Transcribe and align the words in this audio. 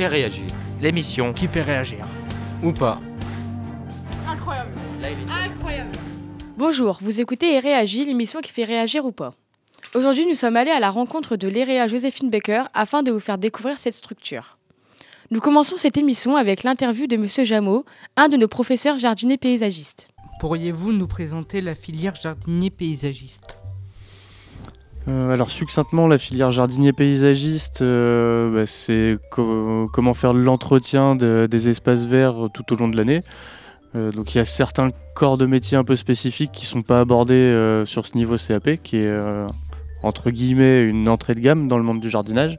et 0.00 0.06
réagir. 0.06 0.46
L'émission 0.80 1.32
qui 1.34 1.46
fait 1.46 1.62
réagir. 1.62 2.06
Ou 2.62 2.72
pas. 2.72 3.00
Incroyable. 4.26 4.70
Incroyable. 5.44 5.90
Bonjour, 6.56 6.98
vous 7.02 7.20
écoutez 7.20 7.54
Et 7.54 7.58
réagit, 7.58 8.04
l'émission 8.06 8.40
qui 8.40 8.50
fait 8.50 8.64
réagir 8.64 9.04
ou 9.04 9.12
pas. 9.12 9.34
Aujourd'hui, 9.94 10.26
nous 10.26 10.34
sommes 10.34 10.56
allés 10.56 10.70
à 10.70 10.80
la 10.80 10.90
rencontre 10.90 11.36
de 11.36 11.48
l'EREA 11.48 11.86
Joséphine 11.86 12.30
Baker 12.30 12.64
afin 12.72 13.02
de 13.02 13.10
vous 13.10 13.20
faire 13.20 13.38
découvrir 13.38 13.78
cette 13.78 13.94
structure. 13.94 14.56
Nous 15.30 15.40
commençons 15.40 15.76
cette 15.76 15.96
émission 15.96 16.36
avec 16.36 16.62
l'interview 16.62 17.06
de 17.06 17.16
Monsieur 17.16 17.44
Jameau, 17.44 17.84
un 18.16 18.28
de 18.28 18.36
nos 18.36 18.48
professeurs 18.48 18.98
jardiniers 18.98 19.38
paysagistes. 19.38 20.08
Pourriez-vous 20.40 20.92
nous 20.92 21.06
présenter 21.08 21.60
la 21.60 21.74
filière 21.74 22.14
jardinier 22.14 22.70
paysagiste? 22.70 23.59
Euh, 25.08 25.32
alors 25.32 25.48
succinctement, 25.50 26.06
la 26.06 26.18
filière 26.18 26.50
jardinier 26.50 26.92
paysagiste, 26.92 27.82
euh, 27.82 28.52
bah, 28.52 28.66
c'est 28.66 29.16
co- 29.30 29.88
comment 29.92 30.14
faire 30.14 30.34
l'entretien 30.34 31.16
de- 31.16 31.48
des 31.50 31.68
espaces 31.68 32.04
verts 32.04 32.48
tout 32.52 32.72
au 32.72 32.76
long 32.76 32.88
de 32.88 32.96
l'année. 32.96 33.20
Euh, 33.96 34.12
donc 34.12 34.34
il 34.34 34.38
y 34.38 34.40
a 34.40 34.44
certains 34.44 34.90
corps 35.14 35.38
de 35.38 35.46
métier 35.46 35.76
un 35.76 35.84
peu 35.84 35.96
spécifiques 35.96 36.52
qui 36.52 36.64
sont 36.66 36.82
pas 36.82 37.00
abordés 37.00 37.34
euh, 37.34 37.84
sur 37.86 38.06
ce 38.06 38.16
niveau 38.16 38.36
CAP, 38.36 38.76
qui 38.82 38.98
est 38.98 39.06
euh, 39.06 39.46
entre 40.02 40.30
guillemets 40.30 40.82
une 40.82 41.08
entrée 41.08 41.34
de 41.34 41.40
gamme 41.40 41.66
dans 41.66 41.78
le 41.78 41.82
monde 41.82 41.98
du 42.00 42.10
jardinage. 42.10 42.58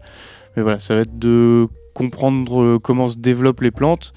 Mais 0.58 0.64
voilà, 0.64 0.80
ça 0.80 0.96
va 0.96 1.02
être 1.02 1.18
de 1.20 1.68
comprendre 1.94 2.62
euh, 2.62 2.80
comment 2.80 3.08
se 3.08 3.18
développent 3.18 3.62
les 3.62 3.72
plantes 3.72 4.12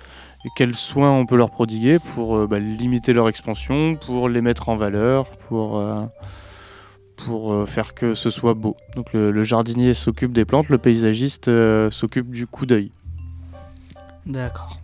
et 0.45 0.49
quels 0.57 0.75
soins 0.75 1.13
on 1.13 1.27
peut 1.27 1.37
leur 1.37 1.51
prodiguer 1.51 1.99
pour 2.15 2.37
euh, 2.37 2.47
bah, 2.49 2.59
limiter 2.59 3.13
leur 3.13 3.29
expansion, 3.29 3.97
pour 3.97 4.29
les 4.29 4.41
mettre 4.41 4.69
en 4.69 4.77
valeur, 4.77 5.27
pour 5.49 5.79
euh, 5.79 5.95
pour 7.17 7.53
euh, 7.53 7.67
faire 7.67 7.95
que 7.95 8.15
ce 8.15 8.31
soit 8.31 8.55
beau. 8.55 8.77
Donc 8.97 9.13
le, 9.13 9.31
le 9.31 9.45
jardinier 9.45 9.95
s'occupe 9.95 10.33
des 10.33 10.45
plantes, 10.45 10.69
le 10.69 10.79
paysagiste 10.79 11.49
euh, 11.49 11.91
s'occupe 11.91 12.31
du 12.31 12.47
coup 12.47 12.67
d'œil. 12.67 12.91
D'accord. 14.27 14.81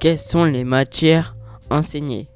Quelles 0.00 0.18
sont 0.18 0.44
les 0.44 0.64
matières 0.64 1.36
enseignées? 1.70 2.28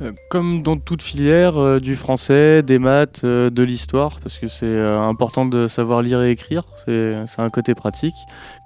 Euh, 0.00 0.12
comme 0.30 0.62
dans 0.62 0.76
toute 0.76 1.02
filière, 1.02 1.56
euh, 1.58 1.78
du 1.78 1.96
français, 1.96 2.62
des 2.62 2.78
maths, 2.78 3.22
euh, 3.24 3.50
de 3.50 3.62
l'histoire, 3.62 4.18
parce 4.20 4.38
que 4.38 4.48
c'est 4.48 4.66
euh, 4.66 5.00
important 5.00 5.46
de 5.46 5.68
savoir 5.68 6.02
lire 6.02 6.22
et 6.22 6.30
écrire, 6.30 6.64
c'est 6.84 7.14
un 7.38 7.48
côté 7.50 7.74
pratique, 7.74 8.14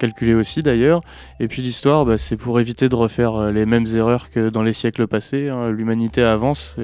calculer 0.01 0.35
aussi 0.35 0.63
d'ailleurs. 0.63 1.03
Et 1.41 1.49
puis 1.49 1.63
l'histoire, 1.63 2.07
bah, 2.07 2.17
c'est 2.17 2.37
pour 2.37 2.59
éviter 2.59 2.89
de 2.89 2.97
refaire 2.97 3.51
les 3.51 3.67
mêmes 3.67 3.87
erreurs 3.95 4.31
que 4.31 4.49
dans 4.49 4.63
les 4.63 4.73
siècles 4.73 5.07
passés. 5.07 5.51
hein. 5.51 5.71
L'humanité 5.71 6.23
avance, 6.23 6.75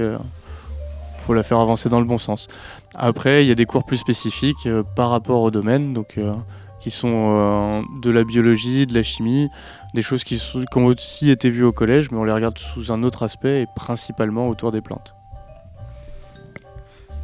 faut 1.22 1.34
la 1.34 1.42
faire 1.42 1.58
avancer 1.58 1.88
dans 1.88 2.00
le 2.00 2.06
bon 2.06 2.18
sens. 2.18 2.48
Après, 2.94 3.44
il 3.44 3.48
y 3.48 3.50
a 3.50 3.54
des 3.54 3.64
cours 3.66 3.84
plus 3.84 3.96
spécifiques 3.96 4.66
euh, 4.66 4.82
par 4.82 5.10
rapport 5.10 5.40
au 5.42 5.50
domaine, 5.50 5.94
donc, 5.94 6.18
euh, 6.18 6.34
qui 6.80 6.90
sont 6.90 7.36
euh, 7.36 7.80
de 8.02 8.10
la 8.10 8.24
biologie, 8.24 8.86
de 8.86 8.94
la 8.94 9.02
chimie, 9.02 9.48
des 9.94 10.02
choses 10.02 10.24
qui, 10.24 10.38
sont- 10.38 10.64
qui 10.64 10.78
ont 10.78 10.86
aussi 10.86 11.30
été 11.30 11.48
vues 11.48 11.64
au 11.64 11.72
collège, 11.72 12.10
mais 12.10 12.18
on 12.18 12.24
les 12.24 12.32
regarde 12.32 12.58
sous 12.58 12.90
un 12.92 13.02
autre 13.02 13.22
aspect 13.22 13.62
et 13.62 13.66
principalement 13.76 14.48
autour 14.48 14.72
des 14.72 14.80
plantes. 14.80 15.14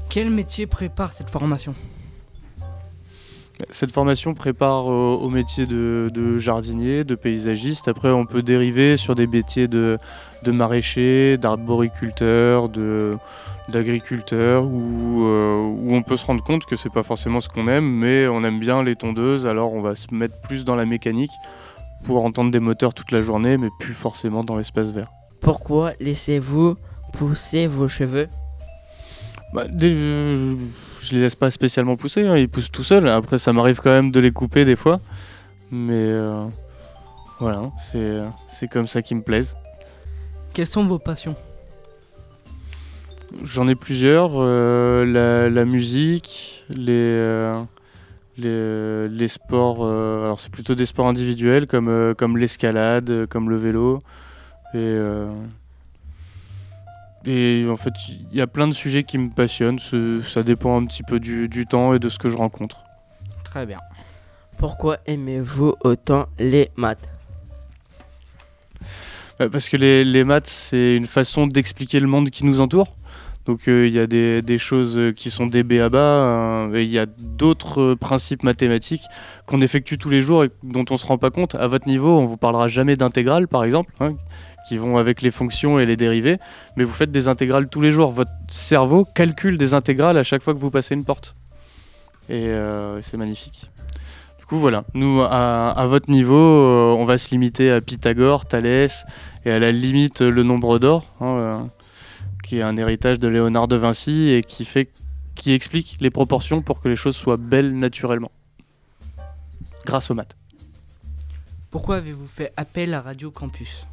Quel 0.08 0.30
métier 0.30 0.66
prépare 0.66 1.12
cette 1.12 1.28
formation? 1.28 1.74
Cette 3.70 3.90
formation 3.90 4.34
prépare 4.34 4.86
au, 4.86 5.14
au 5.16 5.28
métier 5.30 5.66
de, 5.66 6.10
de 6.14 6.38
jardinier, 6.38 7.02
de 7.02 7.16
paysagiste. 7.16 7.88
Après, 7.88 8.08
on 8.10 8.24
peut 8.24 8.42
dériver 8.42 8.96
sur 8.96 9.16
des 9.16 9.26
métiers 9.26 9.66
de, 9.66 9.98
de 10.44 10.52
maraîcher, 10.52 11.36
d'arboriculteur, 11.38 12.68
de, 12.68 13.18
d'agriculteur, 13.68 14.64
où, 14.64 15.24
euh, 15.24 15.60
où 15.62 15.94
on 15.94 16.02
peut 16.02 16.16
se 16.16 16.24
rendre 16.26 16.42
compte 16.42 16.64
que 16.64 16.76
c'est 16.76 16.92
pas 16.92 17.02
forcément 17.02 17.40
ce 17.40 17.48
qu'on 17.48 17.68
aime, 17.68 17.84
mais 17.84 18.26
on 18.28 18.42
aime 18.44 18.58
bien 18.60 18.82
les 18.82 18.96
tondeuses, 18.96 19.46
alors 19.46 19.72
on 19.72 19.82
va 19.82 19.94
se 19.94 20.06
mettre 20.12 20.40
plus 20.40 20.64
dans 20.64 20.74
la 20.76 20.86
mécanique 20.86 21.30
pour 22.04 22.24
entendre 22.24 22.50
des 22.50 22.60
moteurs 22.60 22.94
toute 22.94 23.10
la 23.12 23.20
journée, 23.22 23.58
mais 23.58 23.68
plus 23.78 23.92
forcément 23.92 24.44
dans 24.44 24.56
l'espace 24.56 24.90
vert. 24.90 25.10
Pourquoi 25.40 25.92
laissez-vous 26.00 26.76
pousser 27.12 27.66
vos 27.66 27.88
cheveux? 27.88 28.28
Bah, 29.52 29.64
des- 29.68 29.94
euh, 29.94 30.54
je 31.00 31.14
les 31.14 31.20
laisse 31.20 31.34
pas 31.34 31.50
spécialement 31.50 31.96
pousser, 31.96 32.26
hein, 32.26 32.36
ils 32.36 32.48
poussent 32.48 32.70
tout 32.70 32.82
seuls. 32.82 33.08
Après, 33.08 33.38
ça 33.38 33.52
m'arrive 33.52 33.80
quand 33.80 33.90
même 33.90 34.10
de 34.10 34.20
les 34.20 34.30
couper 34.30 34.64
des 34.64 34.76
fois. 34.76 35.00
Mais 35.70 35.92
euh, 35.94 36.44
voilà, 37.40 37.70
c'est 37.90 38.20
c'est 38.48 38.68
comme 38.68 38.86
ça 38.86 39.02
qu'ils 39.02 39.16
me 39.18 39.22
plaisent. 39.22 39.54
Quelles 40.54 40.66
sont 40.66 40.84
vos 40.84 40.98
passions? 40.98 41.36
J'en 43.44 43.68
ai 43.68 43.74
plusieurs. 43.74 44.32
euh, 44.36 45.04
la, 45.04 45.48
la 45.50 45.64
musique, 45.64 46.64
les, 46.70 46.92
euh, 46.92 47.62
les, 48.36 49.08
les 49.08 49.28
sports. 49.28 49.78
euh, 49.82 50.24
alors, 50.24 50.40
c'est 50.40 50.50
plutôt 50.50 50.74
des 50.74 50.86
sports 50.86 51.08
individuels 51.08 51.66
comme, 51.66 51.88
euh, 51.88 52.14
comme 52.14 52.36
l'escalade, 52.38 53.10
euh, 53.10 53.26
comme 53.26 53.50
le 53.50 53.56
vélo. 53.56 54.00
Et, 54.74 54.76
euh, 54.78 55.30
et 57.24 57.66
en 57.68 57.76
fait, 57.76 57.92
il 58.08 58.36
y 58.36 58.40
a 58.40 58.46
plein 58.46 58.68
de 58.68 58.72
sujets 58.74 59.04
qui 59.04 59.18
me 59.18 59.30
passionnent. 59.30 59.78
Ça 60.22 60.42
dépend 60.42 60.80
un 60.80 60.86
petit 60.86 61.02
peu 61.02 61.20
du, 61.20 61.48
du 61.48 61.66
temps 61.66 61.94
et 61.94 61.98
de 61.98 62.08
ce 62.08 62.18
que 62.18 62.28
je 62.28 62.36
rencontre. 62.36 62.78
Très 63.44 63.66
bien. 63.66 63.78
Pourquoi 64.56 64.98
aimez-vous 65.06 65.74
autant 65.84 66.26
les 66.38 66.70
maths? 66.76 67.08
Euh, 69.40 69.48
Parce 69.48 69.68
que 69.68 69.76
les, 69.76 70.04
les 70.04 70.24
maths, 70.24 70.48
c'est 70.48 70.96
une 70.96 71.06
façon 71.06 71.46
d'expliquer 71.46 72.00
le 72.00 72.08
monde 72.08 72.30
qui 72.30 72.44
nous 72.44 72.60
entoure. 72.60 72.88
Donc 73.48 73.66
euh, 73.66 73.86
il 73.86 73.94
y 73.94 73.98
a 73.98 74.06
des, 74.06 74.58
choses 74.58 74.98
euh, 74.98 75.10
qui 75.10 75.30
sont 75.30 75.46
des 75.46 75.62
B 75.62 75.80
à 75.80 75.88
bas, 75.88 75.98
euh, 75.98 76.74
et 76.74 76.82
il 76.82 76.90
y 76.90 76.98
a 76.98 77.06
d'autres 77.06 77.80
euh, 77.80 77.96
principes 77.96 78.42
mathématiques 78.42 79.04
qu'on 79.46 79.62
effectue 79.62 79.96
tous 79.96 80.10
les 80.10 80.20
jours 80.20 80.44
et 80.44 80.50
dont 80.62 80.84
on 80.90 80.94
ne 80.94 80.98
se 80.98 81.06
rend 81.06 81.16
pas 81.16 81.30
compte. 81.30 81.54
À 81.54 81.66
votre 81.66 81.88
niveau, 81.88 82.18
on 82.18 82.26
vous 82.26 82.36
parlera 82.36 82.68
jamais 82.68 82.94
d'intégrales, 82.94 83.48
par 83.48 83.64
exemple, 83.64 83.94
hein, 84.00 84.16
qui 84.68 84.76
vont 84.76 84.98
avec 84.98 85.22
les 85.22 85.30
fonctions 85.30 85.78
et 85.78 85.86
les 85.86 85.96
dérivés, 85.96 86.36
mais 86.76 86.84
vous 86.84 86.92
faites 86.92 87.10
des 87.10 87.26
intégrales 87.26 87.70
tous 87.70 87.80
les 87.80 87.90
jours. 87.90 88.10
Votre 88.10 88.32
cerveau 88.48 89.06
calcule 89.14 89.56
des 89.56 89.72
intégrales 89.72 90.18
à 90.18 90.24
chaque 90.24 90.42
fois 90.42 90.52
que 90.52 90.58
vous 90.58 90.70
passez 90.70 90.94
une 90.94 91.06
porte. 91.06 91.34
Et 92.28 92.52
c'est 93.00 93.16
magnifique. 93.16 93.70
Du 94.38 94.44
coup, 94.44 94.58
voilà. 94.58 94.84
Nous, 94.92 95.22
à, 95.22 95.86
votre 95.88 96.10
niveau, 96.10 96.34
on 96.34 97.06
va 97.06 97.16
se 97.16 97.30
limiter 97.30 97.70
à 97.70 97.80
Pythagore, 97.80 98.44
Thalès, 98.44 99.06
et 99.46 99.50
à 99.50 99.58
la 99.58 99.72
limite 99.72 100.20
le 100.20 100.42
nombre 100.42 100.78
d'or, 100.78 101.06
hein, 101.22 101.68
qui 102.48 102.58
est 102.58 102.62
un 102.62 102.78
héritage 102.78 103.18
de 103.18 103.28
Léonard 103.28 103.68
de 103.68 103.76
Vinci 103.76 104.30
et 104.30 104.42
qui 104.42 104.64
fait 104.64 104.88
qui 105.34 105.52
explique 105.52 105.98
les 106.00 106.10
proportions 106.10 106.62
pour 106.62 106.80
que 106.80 106.88
les 106.88 106.96
choses 106.96 107.14
soient 107.14 107.36
belles 107.36 107.74
naturellement. 107.74 108.32
Grâce 109.84 110.10
aux 110.10 110.14
maths. 110.14 110.36
Pourquoi 111.70 111.96
avez-vous 111.96 112.26
fait 112.26 112.54
appel 112.56 112.94
à 112.94 113.02
Radio 113.02 113.30
Campus? 113.30 113.86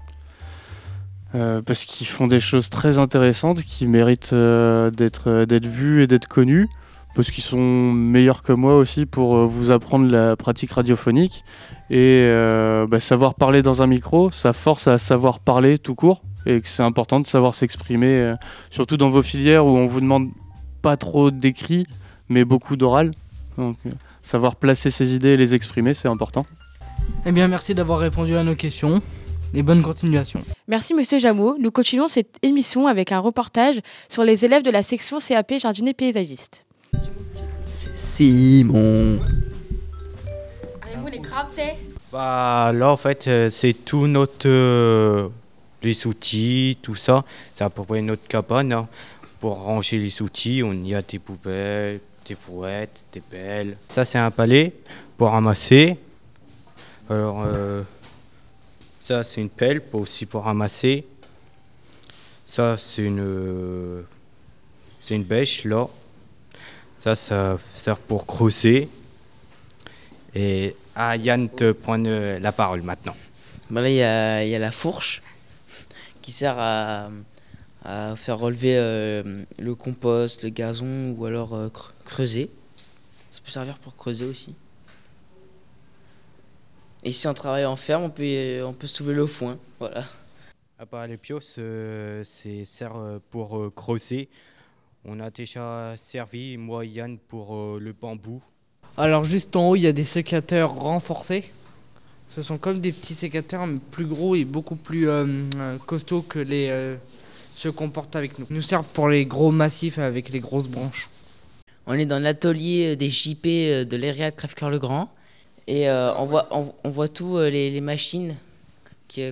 Euh, 1.36 1.62
parce 1.62 1.84
qu'ils 1.84 2.08
font 2.08 2.28
des 2.28 2.40
choses 2.40 2.70
très 2.70 2.98
intéressantes 2.98 3.62
qui 3.64 3.88
méritent 3.88 4.32
euh, 4.32 4.90
d'être 4.90 5.30
euh, 5.30 5.46
d'être 5.46 5.66
vues 5.66 6.04
et 6.04 6.08
d'être 6.08 6.28
connues. 6.28 6.70
Parce 7.14 7.32
qu'ils 7.32 7.44
sont 7.44 7.92
meilleurs 7.92 8.42
que 8.42 8.54
moi 8.54 8.78
aussi 8.78 9.06
pour 9.06 9.48
vous 9.48 9.72
apprendre 9.72 10.10
la 10.10 10.38
pratique 10.38 10.72
radiophonique. 10.72 11.44
Et 11.90 12.30
bah, 12.90 13.00
savoir 13.00 13.36
parler 13.36 13.62
dans 13.62 13.82
un 13.82 13.88
micro, 13.88 14.32
ça 14.32 14.52
force 14.52 14.90
à 14.90 14.98
savoir 14.98 15.40
parler 15.40 15.80
tout 15.80 15.96
court. 15.96 16.22
Et 16.46 16.62
que 16.62 16.68
c'est 16.68 16.84
important 16.84 17.20
de 17.20 17.28
savoir 17.28 17.56
s'exprimer, 17.56 18.14
euh, 18.14 18.36
surtout 18.70 18.98
dans 18.98 19.10
vos 19.10 19.24
filières 19.24 19.66
où 19.66 19.70
on 19.70 19.86
vous 19.86 20.02
demande 20.02 20.30
pas 20.82 20.98
trop 20.98 21.32
d'écrit, 21.32 21.88
mais 22.30 22.46
beaucoup 22.46 22.76
d'oral. 22.76 23.12
Donc, 23.58 23.78
euh, 23.86 23.92
savoir 24.22 24.56
placer 24.56 24.90
ses 24.90 25.16
idées 25.16 25.30
et 25.30 25.38
les 25.38 25.56
exprimer, 25.56 25.94
c'est 25.94 26.08
important. 26.08 26.46
Eh 27.26 27.32
bien, 27.32 27.48
merci 27.48 27.74
d'avoir 27.74 28.00
répondu 28.00 28.36
à 28.36 28.44
nos 28.44 28.56
questions 28.56 29.02
et 29.54 29.64
bonne 29.64 29.82
continuation. 29.82 30.44
Merci 30.68 30.94
Monsieur 30.94 31.20
Jameau. 31.20 31.58
Nous 31.60 31.72
continuons 31.72 32.08
cette 32.08 32.38
émission 32.42 32.88
avec 32.88 33.12
un 33.12 33.20
reportage 33.20 33.80
sur 34.10 34.24
les 34.24 34.46
élèves 34.46 34.64
de 34.64 34.72
la 34.72 34.84
section 34.84 35.20
CAP 35.20 35.54
jardinier 35.60 35.94
paysagiste. 35.94 36.66
Simon. 37.72 39.20
Avez-vous 40.82 41.08
les 41.12 41.22
crampés 41.22 41.74
Bah 42.12 42.72
là 42.74 42.92
en 42.92 42.98
fait 42.98 43.28
euh, 43.28 43.50
c'est 43.50 43.74
tout 43.74 44.08
notre 44.08 44.48
euh, 44.48 45.30
les 45.86 46.08
outils, 46.08 46.78
tout 46.82 46.96
ça, 46.96 47.24
c'est 47.54 47.64
à 47.64 47.70
peu 47.70 47.84
près 47.84 48.02
notre 48.02 48.28
cabane. 48.28 48.74
hein. 48.74 48.88
Pour 49.40 49.58
ranger 49.58 50.00
les 50.00 50.22
outils, 50.22 50.64
on 50.64 50.74
y 50.74 50.96
a 50.96 51.02
des 51.02 51.20
poubelles, 51.20 52.00
des 52.28 52.36
brouettes, 52.36 53.04
des 53.14 53.22
pelles. 53.22 53.78
Ça 53.88 54.04
c'est 54.06 54.18
un 54.18 54.32
palais 54.32 54.74
pour 55.18 55.30
ramasser. 55.30 55.98
Alors 57.10 57.44
euh, 57.46 57.84
ça 59.00 59.24
c'est 59.24 59.42
une 59.42 59.50
pelle 59.50 59.82
aussi 59.94 60.26
pour 60.26 60.44
ramasser. 60.44 61.06
Ça 62.46 62.78
c'est 62.78 63.04
une 63.04 63.22
euh, 63.22 64.02
une 65.10 65.24
bêche 65.24 65.66
là. 65.66 65.88
Ça 67.00 67.16
ça 67.16 67.58
sert 67.60 67.98
pour 67.98 68.26
creuser. 68.26 68.90
Et 70.34 70.76
ah, 70.96 71.16
Yann 71.16 71.50
te 71.50 71.72
prend 71.72 72.04
euh, 72.06 72.40
la 72.40 72.52
parole 72.52 72.82
maintenant. 72.82 73.16
Bah 73.70 73.82
là, 73.82 73.90
il 73.90 73.96
y 73.96 74.50
y 74.52 74.56
a 74.56 74.60
la 74.60 74.72
fourche 74.72 75.22
qui 76.26 76.32
sert 76.32 76.56
à, 76.58 77.12
à 77.84 78.16
faire 78.16 78.40
relever 78.40 78.76
euh, 78.80 79.44
le 79.60 79.76
compost, 79.76 80.42
le 80.44 80.50
gazon 80.50 81.12
ou 81.12 81.26
alors 81.26 81.54
euh, 81.54 81.68
cre- 81.68 81.92
creuser. 82.04 82.50
Ça 83.32 83.42
peut 83.46 83.52
servir 83.52 83.78
pour 83.78 83.96
creuser 83.96 84.26
aussi. 84.26 84.56
Et 87.04 87.12
si 87.12 87.28
on 87.28 87.36
travaille 87.36 87.66
en 87.66 87.76
ferme, 87.76 88.02
on 88.06 88.10
peut, 88.10 88.64
on 88.66 88.74
peut 88.74 88.88
soulever 88.88 89.14
le 89.14 89.28
foin. 89.28 89.60
Voilà. 89.78 90.04
À 90.80 90.88
part 90.88 91.06
les 91.06 91.18
pios, 91.18 91.38
euh, 91.60 92.24
c'est 92.24 92.66
sert 92.66 92.96
pour 93.30 93.60
euh, 93.60 93.70
creuser. 93.70 94.28
On 95.06 95.20
a 95.20 95.30
déjà 95.30 95.94
servi, 95.98 96.58
moi 96.58 96.86
et 96.86 96.88
Yann, 96.88 97.20
pour 97.20 97.56
euh, 97.56 97.80
le 97.80 97.94
bambou. 97.94 98.42
Alors 98.98 99.26
juste 99.26 99.56
en 99.56 99.70
haut, 99.70 99.76
il 99.76 99.84
y 99.84 99.88
a 99.88 99.94
des 99.94 100.04
sécateurs 100.04 100.74
renforcés. 100.74 101.52
Ce 102.36 102.42
sont 102.42 102.58
comme 102.58 102.80
des 102.80 102.92
petits 102.92 103.16
sécateurs, 103.16 103.66
mais 103.66 103.80
plus 103.92 104.06
gros 104.06 104.36
et 104.36 104.44
beaucoup 104.44 104.76
plus 104.76 105.08
euh, 105.08 105.26
euh, 105.56 105.78
costauds 105.86 106.22
que 106.22 106.40
les 106.40 106.68
euh, 106.70 106.98
ceux 107.56 107.72
qu'on 107.72 107.90
porte 107.90 108.16
avec 108.18 108.38
nous. 108.40 108.46
Ils 108.50 108.56
nous 108.58 108.62
servent 108.62 108.90
pour 108.90 109.08
les 109.08 109.26
gros 109.26 109.52
massifs 109.52 109.98
avec 109.98 110.30
les 110.30 110.42
grosses 110.42 110.68
branches. 110.68 111.10
On 111.88 111.94
est 111.94 112.06
dans 112.06 112.20
l'atelier 112.22 112.98
des 112.98 113.10
JP 113.10 113.44
de 113.46 113.96
l'ERIA 113.96 114.32
de 114.32 114.36
Crèvecoeur-le-Grand. 114.36 115.14
Et 115.68 115.90
euh, 115.90 116.14
on, 116.18 116.26
voit, 116.26 116.48
on, 116.52 116.74
on 116.84 116.90
voit 116.90 117.08
tous 117.08 117.38
euh, 117.38 117.50
les, 117.50 117.72
les 117.72 117.82
machines 117.82 118.36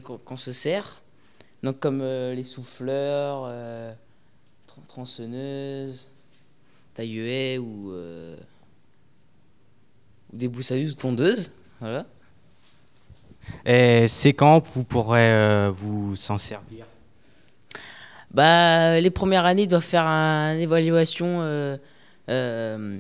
qu'on 0.04 0.38
se 0.38 0.54
sert. 0.54 1.02
Donc 1.62 1.80
comme 1.80 2.00
euh, 2.02 2.34
les 2.34 2.44
souffleurs, 2.46 3.44
euh, 3.48 3.94
tr- 4.68 4.88
tronçonneuses, 4.88 6.06
taille 6.94 7.58
ou, 7.58 7.92
euh, 7.92 8.38
ou 10.32 10.38
des 10.38 10.48
boussailleuses 10.48 10.94
ou 10.94 10.96
tondeuses. 10.96 11.52
Voilà. 11.82 12.06
Et 13.66 14.08
c'est 14.08 14.34
quand 14.34 14.66
vous 14.68 14.84
pourrez 14.84 15.32
euh, 15.32 15.70
vous 15.72 16.16
s'en 16.16 16.38
servir? 16.38 16.86
Bah, 18.32 19.00
les 19.00 19.12
premières 19.12 19.46
années, 19.46 19.68
doivent 19.68 19.84
faire 19.84 20.06
une 20.06 20.60
évaluation 20.60 21.40
euh, 21.42 21.78
euh, 22.30 23.00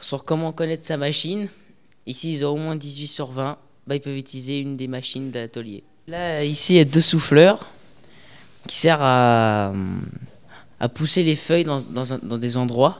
sur 0.00 0.24
comment 0.24 0.52
connaître 0.52 0.84
sa 0.84 0.96
machine. 0.96 1.48
Ici, 2.06 2.32
ils 2.32 2.44
ont 2.44 2.50
au 2.50 2.56
moins 2.56 2.76
18 2.76 3.06
sur 3.06 3.28
20. 3.28 3.58
Bah, 3.86 3.96
ils 3.96 4.00
peuvent 4.00 4.16
utiliser 4.16 4.60
une 4.60 4.76
des 4.76 4.86
machines 4.86 5.30
de 5.30 5.40
l'atelier. 5.40 5.82
Là, 6.06 6.44
ici, 6.44 6.74
il 6.74 6.76
y 6.76 6.80
a 6.80 6.84
deux 6.84 7.00
souffleurs 7.00 7.66
qui 8.68 8.76
servent 8.76 9.02
à, 9.02 9.72
pousser 10.94 11.22
les 11.22 11.36
feuilles 11.36 11.64
dans, 11.64 12.38
des 12.38 12.56
endroits. 12.56 12.98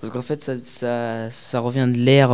Parce 0.00 0.12
qu'en 0.12 0.22
fait, 0.22 0.42
ça 0.42 1.60
revient 1.60 1.88
de 1.92 1.98
l'air. 1.98 2.30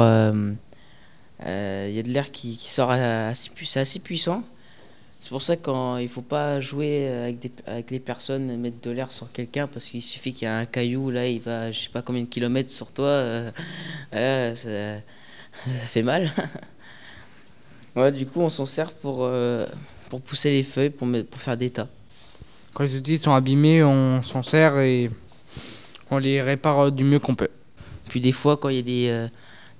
Euh, 1.40 1.44
euh, 1.46 1.86
Il 1.90 1.96
y 1.96 1.98
a 1.98 2.02
de 2.02 2.10
l'air 2.10 2.30
qui, 2.30 2.56
qui 2.56 2.70
sort 2.70 2.90
assez, 2.90 3.50
puissant. 3.50 4.42
C'est 5.24 5.30
pour 5.30 5.40
ça 5.40 5.56
qu'il 5.56 5.72
ne 5.72 6.06
faut 6.06 6.20
pas 6.20 6.60
jouer 6.60 7.08
avec, 7.08 7.38
des, 7.38 7.50
avec 7.66 7.90
les 7.90 7.98
personnes, 7.98 8.58
mettre 8.58 8.82
de 8.82 8.90
l'air 8.90 9.10
sur 9.10 9.32
quelqu'un, 9.32 9.66
parce 9.66 9.86
qu'il 9.86 10.02
suffit 10.02 10.34
qu'il 10.34 10.44
y 10.44 10.50
a 10.50 10.58
un 10.58 10.66
caillou, 10.66 11.10
là, 11.10 11.26
il 11.26 11.40
va 11.40 11.72
je 11.72 11.80
sais 11.80 11.88
pas 11.88 12.02
combien 12.02 12.20
de 12.20 12.28
kilomètres 12.28 12.70
sur 12.70 12.92
toi, 12.92 13.06
euh, 13.06 13.50
euh, 14.12 14.54
ça, 14.54 15.00
ça 15.72 15.86
fait 15.86 16.02
mal. 16.02 16.30
ouais, 17.96 18.12
du 18.12 18.26
coup, 18.26 18.42
on 18.42 18.50
s'en 18.50 18.66
sert 18.66 18.92
pour, 18.92 19.20
euh, 19.20 19.64
pour 20.10 20.20
pousser 20.20 20.50
les 20.50 20.62
feuilles, 20.62 20.90
pour, 20.90 21.08
faire 21.38 21.56
des 21.56 21.70
tas. 21.70 21.88
Quand 22.74 22.84
les 22.84 22.94
outils 22.94 23.16
sont 23.16 23.32
abîmés, 23.32 23.82
on 23.82 24.20
s'en 24.20 24.42
sert 24.42 24.78
et 24.78 25.10
on 26.10 26.18
les 26.18 26.42
répare 26.42 26.92
du 26.92 27.02
mieux 27.02 27.18
qu'on 27.18 27.34
peut. 27.34 27.48
Puis 28.10 28.20
des 28.20 28.32
fois, 28.32 28.58
quand 28.58 28.68
il 28.68 28.76
y 28.76 28.78
a 28.78 28.82
des, 28.82 29.28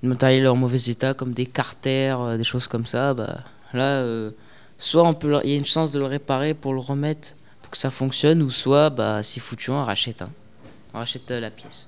des 0.05 0.09
matériels 0.09 0.47
en 0.47 0.55
mauvais 0.55 0.77
état, 0.77 1.15
comme 1.15 1.33
des 1.33 1.47
carters, 1.47 2.21
euh, 2.21 2.37
des 2.37 2.43
choses 2.43 2.67
comme 2.67 2.85
ça, 2.85 3.15
bah, 3.15 3.39
là, 3.73 4.01
euh, 4.03 4.29
soit 4.77 5.03
on 5.03 5.13
peut, 5.13 5.39
il 5.43 5.49
y 5.49 5.53
a 5.53 5.57
une 5.57 5.65
chance 5.65 5.91
de 5.91 5.97
le 5.97 6.05
réparer 6.05 6.53
pour 6.53 6.73
le 6.75 6.79
remettre, 6.79 7.29
pour 7.63 7.71
que 7.71 7.77
ça 7.77 7.89
fonctionne, 7.89 8.43
ou 8.43 8.51
soit, 8.51 8.91
bah, 8.91 9.23
c'est 9.23 9.39
foutu, 9.39 9.71
on 9.71 9.83
rachète. 9.83 10.21
hein. 10.21 10.29
On 10.93 10.99
rachète 10.99 11.29
euh, 11.31 11.39
la 11.39 11.49
pièce. 11.49 11.87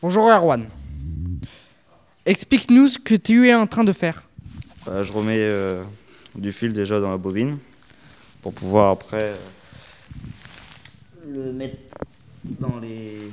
Bonjour 0.00 0.30
Erwan. 0.30 0.68
Explique-nous 2.24 2.88
ce 2.88 2.98
que 2.98 3.16
tu 3.16 3.48
es 3.48 3.54
en 3.54 3.66
train 3.66 3.82
de 3.82 3.92
faire. 3.92 4.22
Bah, 4.84 5.02
je 5.02 5.12
remets 5.12 5.38
euh, 5.40 5.82
du 6.36 6.52
fil 6.52 6.72
déjà 6.72 7.00
dans 7.00 7.10
la 7.10 7.16
bobine 7.18 7.58
pour 8.40 8.54
pouvoir 8.54 8.92
après 8.92 9.22
euh, 9.22 9.36
le 11.26 11.52
mettre 11.52 11.76
dans 12.58 12.78
les 12.78 13.30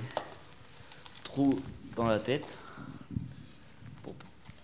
trous 1.23 1.59
dans 1.95 2.07
la 2.07 2.19
tête 2.19 2.45
pour 4.01 4.13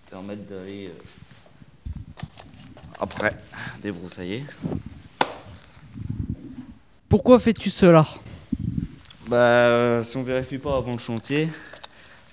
permettre 0.09 0.43
d'aller 0.43 0.87
euh, 0.87 2.23
après 2.99 3.35
débroussailler. 3.81 4.43
Pourquoi 7.07 7.39
fais-tu 7.39 7.69
cela? 7.69 8.05
Bah, 9.27 9.37
euh, 9.37 10.03
si 10.03 10.17
on 10.17 10.23
vérifie 10.23 10.57
pas 10.57 10.77
avant 10.77 10.93
le 10.93 10.99
chantier, 10.99 11.49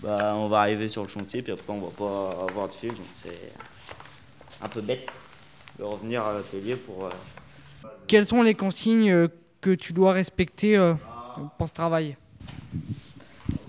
bah, 0.00 0.34
on 0.36 0.48
va 0.48 0.60
arriver 0.60 0.88
sur 0.88 1.02
le 1.02 1.08
chantier 1.08 1.42
puis 1.42 1.52
après 1.52 1.72
on 1.72 1.80
va 1.80 1.90
pas 1.90 2.46
avoir 2.48 2.68
de 2.68 2.72
fil 2.72 2.90
donc 2.90 3.06
c'est 3.12 3.52
un 4.62 4.68
peu 4.68 4.80
bête 4.80 5.08
de 5.78 5.84
revenir 5.84 6.22
à 6.22 6.32
l'atelier 6.32 6.76
pour 6.76 7.06
euh, 7.06 7.10
Quelles 8.06 8.26
sont 8.26 8.42
les 8.42 8.54
consignes 8.54 9.28
que 9.60 9.74
tu 9.74 9.92
dois 9.92 10.12
respecter 10.12 10.76
pour 11.58 11.68
ce 11.68 11.72
travail 11.72 12.16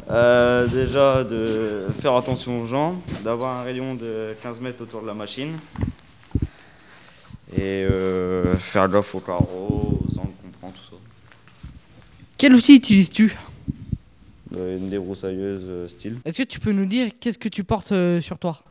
Euh, 0.09 0.67
déjà 0.67 1.25
de 1.25 1.87
faire 1.99 2.15
attention 2.15 2.61
aux 2.61 2.65
gens, 2.65 3.01
d'avoir 3.25 3.59
un 3.59 3.63
rayon 3.63 3.93
de 3.95 4.35
15 4.41 4.61
mètres 4.61 4.81
autour 4.81 5.01
de 5.01 5.07
la 5.07 5.13
machine 5.13 5.57
et 7.53 7.83
euh, 7.83 8.55
faire 8.55 8.87
gaffe 8.87 9.13
aux 9.15 9.19
carreaux, 9.19 9.99
aux 10.01 10.19
angles 10.19 10.31
qu'on 10.41 10.49
prend, 10.59 10.71
tout 10.71 10.83
ça. 10.89 10.95
Quel 12.37 12.53
outil 12.53 12.75
utilises-tu? 12.75 13.35
Euh, 14.55 14.77
une 14.77 14.89
débroussailleuse 14.89 15.89
style. 15.89 16.19
Est-ce 16.23 16.37
que 16.37 16.47
tu 16.47 16.61
peux 16.61 16.71
nous 16.71 16.85
dire 16.85 17.11
qu'est-ce 17.19 17.37
que 17.37 17.49
tu 17.49 17.65
portes 17.65 17.93
sur 18.21 18.39
toi? 18.39 18.63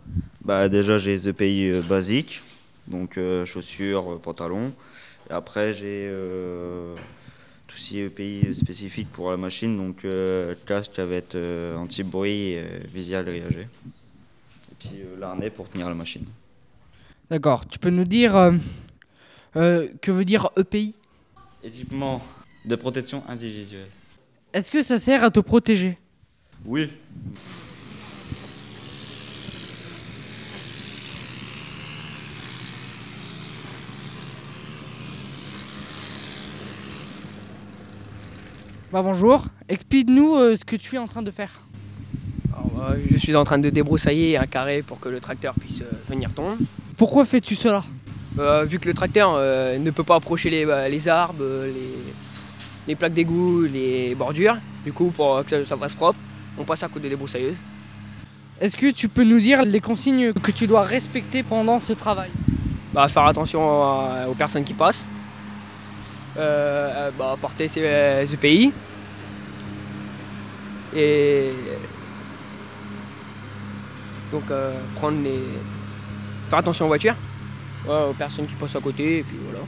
Bah, 0.42 0.70
déjà 0.70 0.96
j'ai 0.96 1.10
les 1.10 1.28
EPI 1.28 1.82
basiques, 1.86 2.42
donc 2.86 3.18
chaussures, 3.44 4.18
pantalons. 4.22 4.72
Et 5.28 5.34
après 5.34 5.74
j'ai 5.74 6.10
euh, 7.92 7.98
est 7.98 8.06
EPI 8.06 8.54
spécifique 8.54 9.08
pour 9.12 9.30
la 9.30 9.36
machine, 9.36 9.76
donc 9.76 10.04
euh, 10.04 10.54
casque 10.66 10.98
avec 10.98 11.34
euh, 11.34 11.76
anti-bruit 11.76 12.52
et 12.52 12.58
euh, 12.58 12.78
visière 12.92 13.24
grillagée. 13.24 13.68
Et 14.70 14.74
puis 14.78 15.00
euh, 15.00 15.16
l'arnais 15.18 15.50
pour 15.50 15.68
tenir 15.68 15.88
la 15.88 15.94
machine. 15.94 16.24
D'accord. 17.30 17.66
Tu 17.66 17.78
peux 17.78 17.90
nous 17.90 18.04
dire 18.04 18.36
euh, 18.36 18.52
euh, 19.56 19.88
que 20.00 20.10
veut 20.10 20.24
dire 20.24 20.50
EPI 20.56 20.94
Équipement 21.62 22.22
de 22.64 22.76
protection 22.76 23.22
individuelle. 23.28 23.88
Est-ce 24.52 24.70
que 24.70 24.82
ça 24.82 24.98
sert 24.98 25.24
à 25.24 25.30
te 25.30 25.40
protéger? 25.40 25.98
Oui. 26.64 26.88
Bah 38.96 39.02
bonjour. 39.02 39.44
Explique-nous 39.68 40.36
euh, 40.36 40.56
ce 40.56 40.64
que 40.64 40.74
tu 40.74 40.94
es 40.94 40.98
en 40.98 41.06
train 41.06 41.20
de 41.20 41.30
faire. 41.30 41.50
Alors, 42.50 42.92
euh, 42.92 42.96
je 43.10 43.18
suis 43.18 43.36
en 43.36 43.44
train 43.44 43.58
de 43.58 43.68
débroussailler 43.68 44.38
un 44.38 44.46
carré 44.46 44.80
pour 44.80 44.98
que 45.00 45.10
le 45.10 45.20
tracteur 45.20 45.52
puisse 45.52 45.82
euh, 45.82 45.92
venir 46.08 46.32
tondre. 46.32 46.56
Pourquoi 46.96 47.26
fais-tu 47.26 47.56
cela? 47.56 47.84
Euh, 48.38 48.64
vu 48.64 48.78
que 48.78 48.88
le 48.88 48.94
tracteur 48.94 49.34
euh, 49.36 49.76
ne 49.76 49.90
peut 49.90 50.02
pas 50.02 50.14
approcher 50.14 50.48
les, 50.48 50.64
bah, 50.64 50.88
les 50.88 51.08
arbres, 51.08 51.44
les, 51.66 51.92
les 52.88 52.94
plaques 52.94 53.12
d'égout, 53.12 53.66
les 53.70 54.14
bordures, 54.14 54.56
du 54.82 54.94
coup 54.94 55.12
pour 55.14 55.44
que 55.44 55.62
ça, 55.66 55.76
fasse 55.76 55.94
propre, 55.94 56.18
on 56.56 56.64
passe 56.64 56.82
à 56.82 56.88
coup 56.88 56.98
de 56.98 57.06
débroussailleuse. 57.10 57.56
Est-ce 58.62 58.78
que 58.78 58.90
tu 58.92 59.10
peux 59.10 59.24
nous 59.24 59.40
dire 59.40 59.62
les 59.66 59.80
consignes 59.80 60.32
que 60.32 60.52
tu 60.52 60.66
dois 60.66 60.84
respecter 60.84 61.42
pendant 61.42 61.80
ce 61.80 61.92
travail? 61.92 62.30
Bah, 62.94 63.06
faire 63.08 63.26
attention 63.26 63.60
à- 63.62 64.26
aux 64.26 64.34
personnes 64.34 64.64
qui 64.64 64.72
passent. 64.72 65.04
Euh, 66.38 67.08
euh, 67.08 67.10
bah, 67.18 67.36
porter 67.40 67.68
euh, 67.78 68.26
EPI. 68.26 68.72
Et 70.94 71.50
donc 74.30 74.44
prendre 74.96 75.22
les. 75.22 75.40
Faire 76.50 76.58
attention 76.58 76.84
aux 76.84 76.88
voitures. 76.88 77.16
Aux 77.88 78.12
personnes 78.14 78.46
qui 78.46 78.54
passent 78.54 78.76
à 78.76 78.80
côté 78.80 79.18
et 79.18 79.22
puis 79.22 79.36
voilà. 79.44 79.64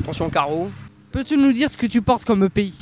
Attention 0.00 0.26
aux 0.26 0.30
carreaux. 0.30 0.70
Peux-tu 1.12 1.36
nous 1.36 1.52
dire 1.52 1.70
ce 1.70 1.76
que 1.76 1.86
tu 1.86 2.02
portes 2.02 2.24
comme 2.24 2.44
EPI 2.44 2.74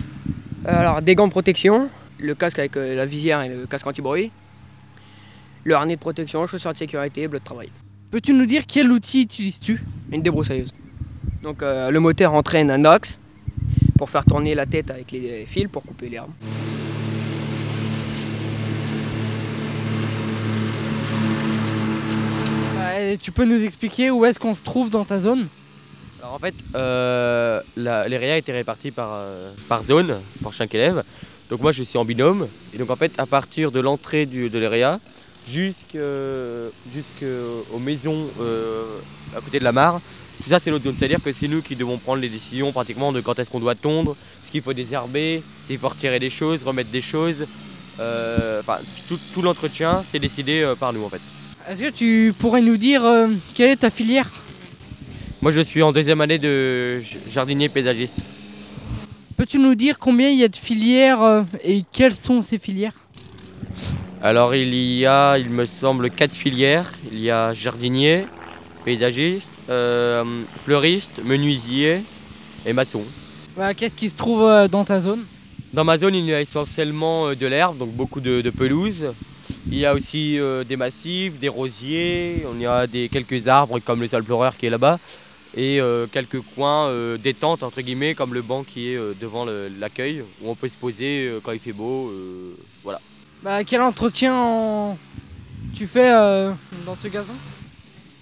Alors 0.67 1.01
des 1.03 1.15
gants 1.15 1.27
de 1.27 1.33
protection, 1.33 1.89
le 2.19 2.35
casque 2.35 2.59
avec 2.59 2.75
la 2.75 3.07
visière 3.07 3.43
et 3.43 3.49
le 3.49 3.67
casque 3.67 3.87
anti-bruit. 3.87 4.33
Le 5.65 5.75
harnais 5.75 5.95
de 5.95 6.01
protection, 6.01 6.47
chaussures 6.47 6.73
de 6.73 6.79
sécurité, 6.79 7.29
bleu 7.29 7.39
de 7.39 7.45
travail. 7.45 7.71
Peux-tu 8.11 8.33
nous 8.33 8.47
dire 8.47 8.65
quel 8.67 8.91
outil 8.91 9.23
utilises-tu? 9.23 9.81
Une 10.11 10.23
débroussailleuse. 10.23 10.73
Donc 11.43 11.63
euh, 11.63 11.91
le 11.91 12.01
moteur 12.01 12.35
entraîne 12.35 12.71
un 12.71 12.85
axe 12.85 13.19
pour 13.99 14.09
faire 14.09 14.25
tourner 14.25 14.55
la 14.55 14.67
tête 14.67 14.91
avec 14.91 15.11
les 15.11 15.45
fils 15.47 15.69
pour 15.69 15.83
couper 15.83 16.09
l'herbe. 16.09 16.31
Bah, 22.77 23.01
et 23.01 23.19
Tu 23.19 23.33
peux 23.33 23.45
nous 23.45 23.63
expliquer 23.63 24.11
où 24.11 24.25
est-ce 24.25 24.39
qu'on 24.39 24.55
se 24.55 24.63
trouve 24.63 24.89
dans 24.91 25.05
ta 25.05 25.19
zone? 25.19 25.49
Alors 26.23 26.35
en 26.35 26.39
fait, 26.39 26.55
euh, 26.77 27.61
étaient 27.77 28.53
répartis 28.53 28.93
par, 28.93 29.11
euh, 29.15 29.51
par 29.69 29.83
zone, 29.83 30.15
par 30.41 30.53
chaque 30.53 30.73
élève. 30.73 31.03
Donc 31.51 31.61
moi 31.61 31.73
je 31.73 31.83
suis 31.83 31.99
en 31.99 32.05
binôme. 32.05 32.47
Et 32.73 32.79
donc 32.79 32.91
en 32.91 32.97
fait 32.97 33.13
à 33.19 33.27
partir 33.27 33.73
de 33.73 33.81
l'entrée 33.81 34.27
de 34.27 34.59
l'EREA 34.59 35.01
jusqu'aux 35.51 36.71
maisons 37.81 38.25
euh, 38.41 38.85
à 39.37 39.41
côté 39.41 39.59
de 39.59 39.65
la 39.65 39.73
mare, 39.73 40.01
ça 40.49 40.61
c'est 40.61 40.71
notre 40.71 40.85
zone. 40.85 40.97
C'est-à-dire 40.99 41.23
que 41.23 41.33
c'est 41.33 41.49
nous 41.49 41.63
qui 41.63 41.77
devons 41.77 41.99
prendre 41.99 42.21
les 42.21 42.29
décisions 42.29 42.73
pratiquement 42.73 43.13
de 43.13 43.21
quand 43.21 43.39
est-ce 43.39 43.51
qu'on 43.51 43.61
doit 43.61 43.75
tondre, 43.75 44.17
ce 44.45 44.51
qu'il 44.51 44.63
faut 44.63 44.73
désherber, 44.73 45.43
s'il 45.67 45.79
faut 45.79 45.89
retirer 45.89 46.19
des 46.19 46.31
choses, 46.31 46.63
remettre 46.63 46.91
des 46.91 47.03
choses. 47.03 47.47
Euh, 48.01 48.61
Enfin 48.61 48.79
tout, 49.09 49.19
tout 49.35 49.43
l'entretien 49.43 50.03
c'est 50.11 50.19
décidé 50.19 50.63
euh, 50.63 50.75
par 50.75 50.93
nous 50.93 51.05
en 51.05 51.09
fait. 51.09 51.21
Est-ce 51.69 51.83
que 51.83 51.91
tu 51.91 52.35
pourrais 52.39 52.63
nous 52.63 52.77
dire 52.77 53.05
euh, 53.05 53.29
quelle 53.55 53.71
est 53.71 53.77
ta 53.77 53.91
filière? 53.91 54.31
Moi 55.43 55.53
je 55.53 55.61
suis 55.61 55.83
en 55.83 55.93
deuxième 55.93 56.21
année 56.21 56.39
de 56.39 57.03
jardinier 57.31 57.69
paysagiste. 57.69 58.15
Peux-tu 59.37 59.59
nous 59.59 59.75
dire 59.75 59.99
combien 59.99 60.29
il 60.31 60.39
y 60.39 60.45
a 60.45 60.49
de 60.49 60.57
filières 60.57 61.45
et 61.65 61.85
quelles 61.93 62.15
sont 62.15 62.43
ces 62.43 62.59
filières? 62.59 62.95
Alors 64.23 64.55
il 64.55 64.73
y 64.73 65.05
a, 65.05 65.37
il 65.37 65.51
me 65.51 65.67
semble, 65.67 66.11
quatre 66.11 66.35
filières. 66.35 66.93
Il 67.11 67.19
y 67.19 67.31
a 67.31 67.53
jardinier, 67.53 68.25
paysagiste, 68.85 69.51
euh, 69.69 70.25
fleuriste, 70.65 71.21
menuisier 71.25 72.01
et 72.67 72.73
maçon. 72.73 73.03
Bah, 73.57 73.75
Qu'est-ce 73.75 73.95
qui 73.95 74.11
se 74.11 74.17
trouve 74.17 74.43
euh, 74.43 74.69
dans 74.69 74.85
ta 74.85 75.01
zone? 75.01 75.25
Dans 75.75 75.85
ma 75.85 75.97
zone, 75.99 76.15
il 76.15 76.25
y 76.27 76.35
a 76.35 76.41
essentiellement 76.41 77.29
euh, 77.29 77.35
de 77.35 77.47
l'herbe, 77.47 77.79
donc 77.79 77.91
beaucoup 77.93 78.21
de, 78.21 78.41
de 78.41 78.51
pelouse. 78.51 79.05
Il 79.71 79.79
y 79.79 79.87
a 79.87 79.95
aussi 79.95 80.39
euh, 80.39 80.65
des 80.65 80.77
massifs, 80.77 81.39
des 81.39 81.49
rosiers, 81.49 82.45
on 82.55 82.59
y 82.61 82.67
a 82.67 82.87
des, 82.87 83.09
quelques 83.09 83.49
arbres 83.49 83.79
comme 83.81 84.01
le 84.01 84.09
salploreur 84.09 84.57
qui 84.57 84.67
est 84.67 84.71
là-bas 84.71 84.99
et 85.55 85.81
euh, 85.81 86.07
quelques 86.11 86.41
coins 86.55 86.89
euh, 86.89 87.19
détente 87.19 87.63
entre 87.63 87.83
guillemets 87.83 88.15
comme 88.15 88.33
le 88.33 88.41
banc 88.41 88.65
qui 88.65 88.89
est 88.93 88.97
euh, 88.97 89.13
devant 89.21 89.45
le- 89.45 89.69
l'accueil 89.81 90.23
où 90.43 90.49
on 90.51 90.55
peut 90.55 90.69
se 90.69 90.77
poser 90.79 91.29
euh, 91.29 91.41
quand 91.43 91.53
il 91.53 91.59
fait 91.59 91.73
beau. 91.75 92.09
euh, 92.09 92.55
voilà. 92.83 93.01
Bah, 93.43 93.63
quel 93.65 93.83
entretien 93.83 94.35
en- 94.35 94.97
tu 95.75 95.87
fais 95.87 96.11
euh, 96.11 96.53
dans 96.87 96.97
ce 97.03 97.09
gazon? 97.09 97.35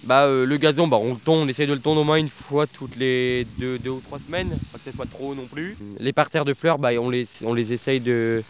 Bah 0.03 0.23
euh, 0.23 0.45
le 0.45 0.57
gazon, 0.57 0.87
bah, 0.87 0.97
on 0.97 1.13
le 1.13 1.19
on 1.27 1.47
essaie 1.47 1.67
de 1.67 1.73
le 1.73 1.79
tondre 1.79 2.01
au 2.01 2.03
moins 2.03 2.15
une 2.15 2.29
fois 2.29 2.65
toutes 2.65 2.95
les 2.95 3.45
deux, 3.59 3.77
ou 3.87 3.99
trois 3.99 4.17
semaines, 4.19 4.49
pas 4.71 4.79
que 4.79 4.89
ce 4.89 4.95
soit 4.95 5.05
trop 5.05 5.35
non 5.35 5.45
plus. 5.45 5.77
Les 5.99 6.11
parterres 6.11 6.43
de 6.45 6.53
fleurs, 6.53 6.79
bah, 6.79 6.89
on, 6.99 7.09
les, 7.11 7.27
on 7.43 7.53
les 7.53 7.71
essaye 7.71 7.99
de, 7.99 8.43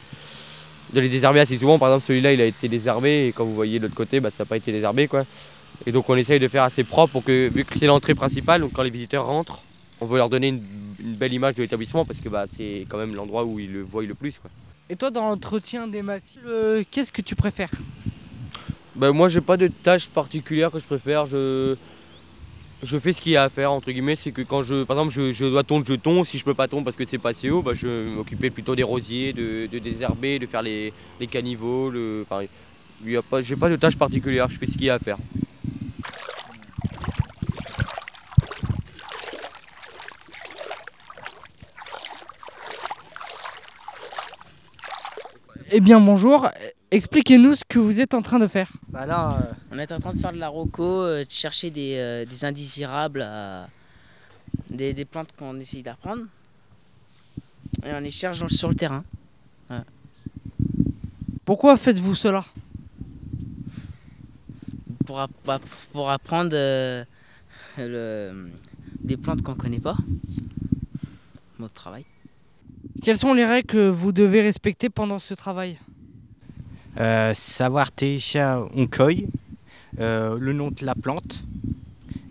de 0.94 1.00
les 1.02 1.10
désherber 1.10 1.42
assez 1.42 1.58
souvent. 1.58 1.78
Par 1.78 1.90
exemple 1.90 2.06
celui-là 2.08 2.32
il 2.32 2.40
a 2.40 2.46
été 2.46 2.70
désherbé 2.70 3.28
et 3.28 3.32
quand 3.34 3.44
vous 3.44 3.54
voyez 3.54 3.80
de 3.80 3.84
l'autre 3.84 3.96
côté, 3.96 4.22
bah, 4.22 4.30
ça 4.32 4.44
n'a 4.44 4.48
pas 4.48 4.58
été 4.58 4.72
désherbé 4.72 5.10
quoi. 5.10 5.26
Et 5.86 5.92
donc 5.92 6.10
on 6.10 6.16
essaye 6.16 6.40
de 6.40 6.48
faire 6.48 6.64
assez 6.64 6.86
propre 6.86 7.12
pour 7.12 7.24
que, 7.26 7.50
vu 7.50 7.66
que 7.66 7.78
c'est 7.78 7.88
l'entrée 7.88 8.16
principale, 8.16 8.62
donc 8.62 8.72
quand 8.72 8.84
les 8.84 8.90
visiteurs 8.90 9.26
rentrent, 9.26 9.62
on 10.00 10.06
veut 10.06 10.18
leur 10.18 10.30
donner 10.30 10.48
une, 10.48 10.64
une 11.04 11.16
belle 11.16 11.34
image 11.34 11.56
de 11.56 11.64
l'établissement 11.64 12.06
parce 12.06 12.22
que 12.22 12.30
bah, 12.30 12.46
c'est 12.56 12.86
quand 12.88 12.98
même 12.98 13.14
l'endroit 13.14 13.44
où 13.44 13.60
ils 13.60 13.74
le 13.74 13.82
voient 13.82 14.04
le 14.04 14.16
plus. 14.16 14.38
Quoi. 14.38 14.50
Et 14.90 14.96
toi, 14.96 15.12
dans 15.12 15.28
l'entretien 15.28 15.88
des 15.88 16.02
massifs, 16.02 16.40
euh, 16.48 16.84
qu'est-ce 16.90 17.12
que 17.12 17.22
tu 17.22 17.36
préfères? 17.36 17.72
Bah, 18.96 19.12
moi, 19.12 19.30
j'ai 19.30 19.42
pas 19.42 19.58
de 19.58 19.68
tâche 19.68 20.08
particulière 20.08 20.70
que 20.72 20.80
je 20.80 20.86
préfère. 20.86 21.26
Je, 21.26 21.76
je 22.84 22.98
fais 22.98 23.14
ce 23.14 23.22
qu'il 23.22 23.32
y 23.32 23.38
a 23.38 23.44
à 23.44 23.50
faire, 23.50 23.72
entre 23.72 23.92
guillemets. 23.92 24.18
C'est 24.18 24.32
que 24.32 24.42
quand 24.42 24.64
je, 24.64 24.84
par 24.84 24.98
exemple, 24.98 25.14
je, 25.14 25.46
dois 25.46 25.64
tondre, 25.64 25.86
je 25.88 25.94
tonds. 25.94 26.24
Si 26.24 26.38
je 26.38 26.44
peux 26.44 26.54
pas 26.54 26.68
tondre 26.68 26.84
parce 26.84 26.98
que 26.98 27.06
c'est 27.06 27.18
pas 27.18 27.30
assez 27.30 27.50
haut, 27.50 27.62
bah, 27.62 27.74
je 27.74 28.10
m'occuper 28.10 28.50
plutôt 28.50 28.76
des 28.76 28.84
rosiers, 28.84 29.34
de, 29.34 29.68
de 29.72 29.80
désherber, 29.80 30.40
de 30.40 30.46
faire 30.46 30.62
les, 30.62 30.92
les 31.20 31.28
caniveaux. 31.28 31.90
Le, 31.90 32.26
j'ai 33.06 33.56
pas 33.56 33.70
de 33.70 33.76
tâche 33.78 33.96
particulière. 33.96 34.50
Je 34.50 34.58
fais 34.58 34.66
ce 34.66 34.74
qu'il 34.74 34.84
y 34.84 34.90
a 34.90 34.96
à 34.96 35.00
faire. 35.00 35.18
Eh 45.74 45.80
bien, 45.80 46.02
bonjour. 46.02 46.50
Expliquez-nous 46.94 47.56
ce 47.56 47.64
que 47.68 47.80
vous 47.80 48.02
êtes 48.02 48.14
en 48.14 48.22
train 48.22 48.38
de 48.38 48.48
faire. 48.48 48.70
Bah 48.90 49.06
là, 49.06 49.54
on 49.72 49.80
est 49.80 49.92
en 49.94 49.98
train 50.00 50.12
de 50.14 50.20
faire 50.20 50.34
de 50.34 50.38
la 50.38 50.50
roco, 50.50 50.84
euh, 50.84 51.24
de 51.24 51.32
chercher 51.32 51.70
des, 51.72 51.96
euh, 51.96 52.26
des 52.26 52.44
indésirables, 52.44 53.26
des, 54.70 54.94
des 54.94 55.06
plantes 55.06 55.30
qu'on 55.38 55.58
essaye 55.60 55.84
d'apprendre. 55.84 56.24
Et 57.86 57.94
on 57.94 58.00
les 58.02 58.12
cherche 58.12 58.46
sur 58.48 58.68
le 58.68 58.76
terrain. 58.76 59.06
Pourquoi 61.46 61.78
faites-vous 61.78 62.14
cela? 62.14 62.44
Pour, 65.06 65.22
app- 65.22 65.32
bah, 65.46 65.60
pour 65.94 66.10
apprendre 66.10 66.52
euh, 66.54 67.06
le- 67.78 68.50
des 69.02 69.16
plantes 69.16 69.42
qu'on 69.42 69.56
connaît 69.56 69.80
pas. 69.80 69.96
Notre 71.58 71.74
travail. 71.74 72.04
Quelles 73.02 73.18
sont 73.18 73.34
les 73.34 73.46
règles 73.46 73.68
que 73.68 73.90
vous 73.90 74.12
devez 74.12 74.42
respecter 74.42 74.90
pendant 74.90 75.20
ce 75.20 75.34
travail? 75.34 75.80
Euh, 75.80 75.91
savoir 77.34 77.90
déjà 77.96 78.64
on 78.76 78.88
cueille, 78.88 79.28
euh, 80.00 80.38
le 80.40 80.54
nom 80.54 80.70
de 80.70 80.86
la 80.86 80.96
plante. 80.96 81.44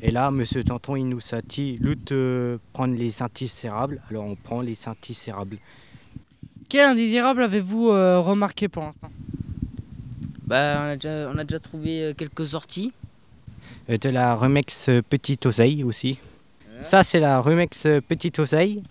Et 0.02 0.10
là, 0.10 0.30
Monsieur 0.30 0.64
Tanton, 0.64 0.96
il 0.96 1.08
nous 1.08 1.20
a 1.32 1.42
dit 1.42 1.76
lutte 1.80 2.12
euh, 2.12 2.56
prendre 2.72 2.96
les 2.96 3.22
indésirables. 3.22 4.00
Alors 4.10 4.24
on 4.24 4.34
prend 4.34 4.62
les 4.62 4.88
indésirables. 4.88 5.58
Quel 6.70 6.86
indésirable 6.86 7.42
avez-vous 7.42 7.90
euh, 7.90 8.18
remarqué 8.20 8.68
pour 8.68 8.82
l'instant? 8.82 9.10
Bah, 10.46 10.78
on, 10.80 10.88
a 10.90 10.94
déjà, 10.96 11.30
on 11.32 11.38
a 11.38 11.44
déjà 11.44 11.60
trouvé 11.60 12.02
euh, 12.02 12.14
quelques 12.14 12.54
orties. 12.54 12.92
Euh, 13.90 13.96
de 13.98 14.08
la 14.08 14.34
Remex 14.34 14.88
euh, 14.88 15.02
Petite 15.02 15.44
Oseille 15.46 15.84
aussi. 15.84 16.18
Ça, 16.80 17.02
c'est 17.02 17.20
la 17.20 17.40
Remex 17.40 17.84
euh, 17.86 18.00
Petite 18.00 18.38
Oseille. 18.38 18.82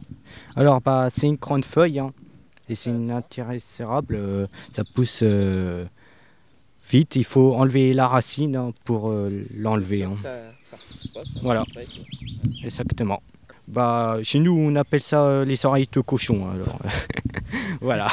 Alors, 0.56 0.80
bah, 0.80 1.10
c'est 1.12 1.26
une 1.28 1.38
grande 1.38 1.66
feuille. 1.66 2.00
hein. 2.00 2.12
Et 2.70 2.76
c'est 2.76 2.92
une 2.92 3.12
indésirable. 3.12 4.16
euh, 4.16 4.48
ça 4.76 4.84
pousse 4.94 5.22
euh, 5.24 5.86
vite. 6.92 7.16
Il 7.16 7.24
faut 7.26 7.56
enlever 7.56 7.94
la 7.94 8.08
racine 8.08 8.56
hein, 8.56 8.74
pour 8.86 9.10
euh, 9.10 9.30
l'enlever. 9.56 10.04
hein. 10.04 10.14
Voilà. 11.42 11.66
Exactement. 12.64 13.22
Bah, 13.68 14.18
chez 14.24 14.40
nous, 14.40 14.56
on 14.58 14.76
appelle 14.76 15.02
ça 15.02 15.24
euh, 15.24 15.46
les 15.46 15.66
oreilles 15.66 15.88
de 15.92 16.02
cochon. 16.02 16.50
Alors, 16.52 16.80
voilà. 17.82 18.08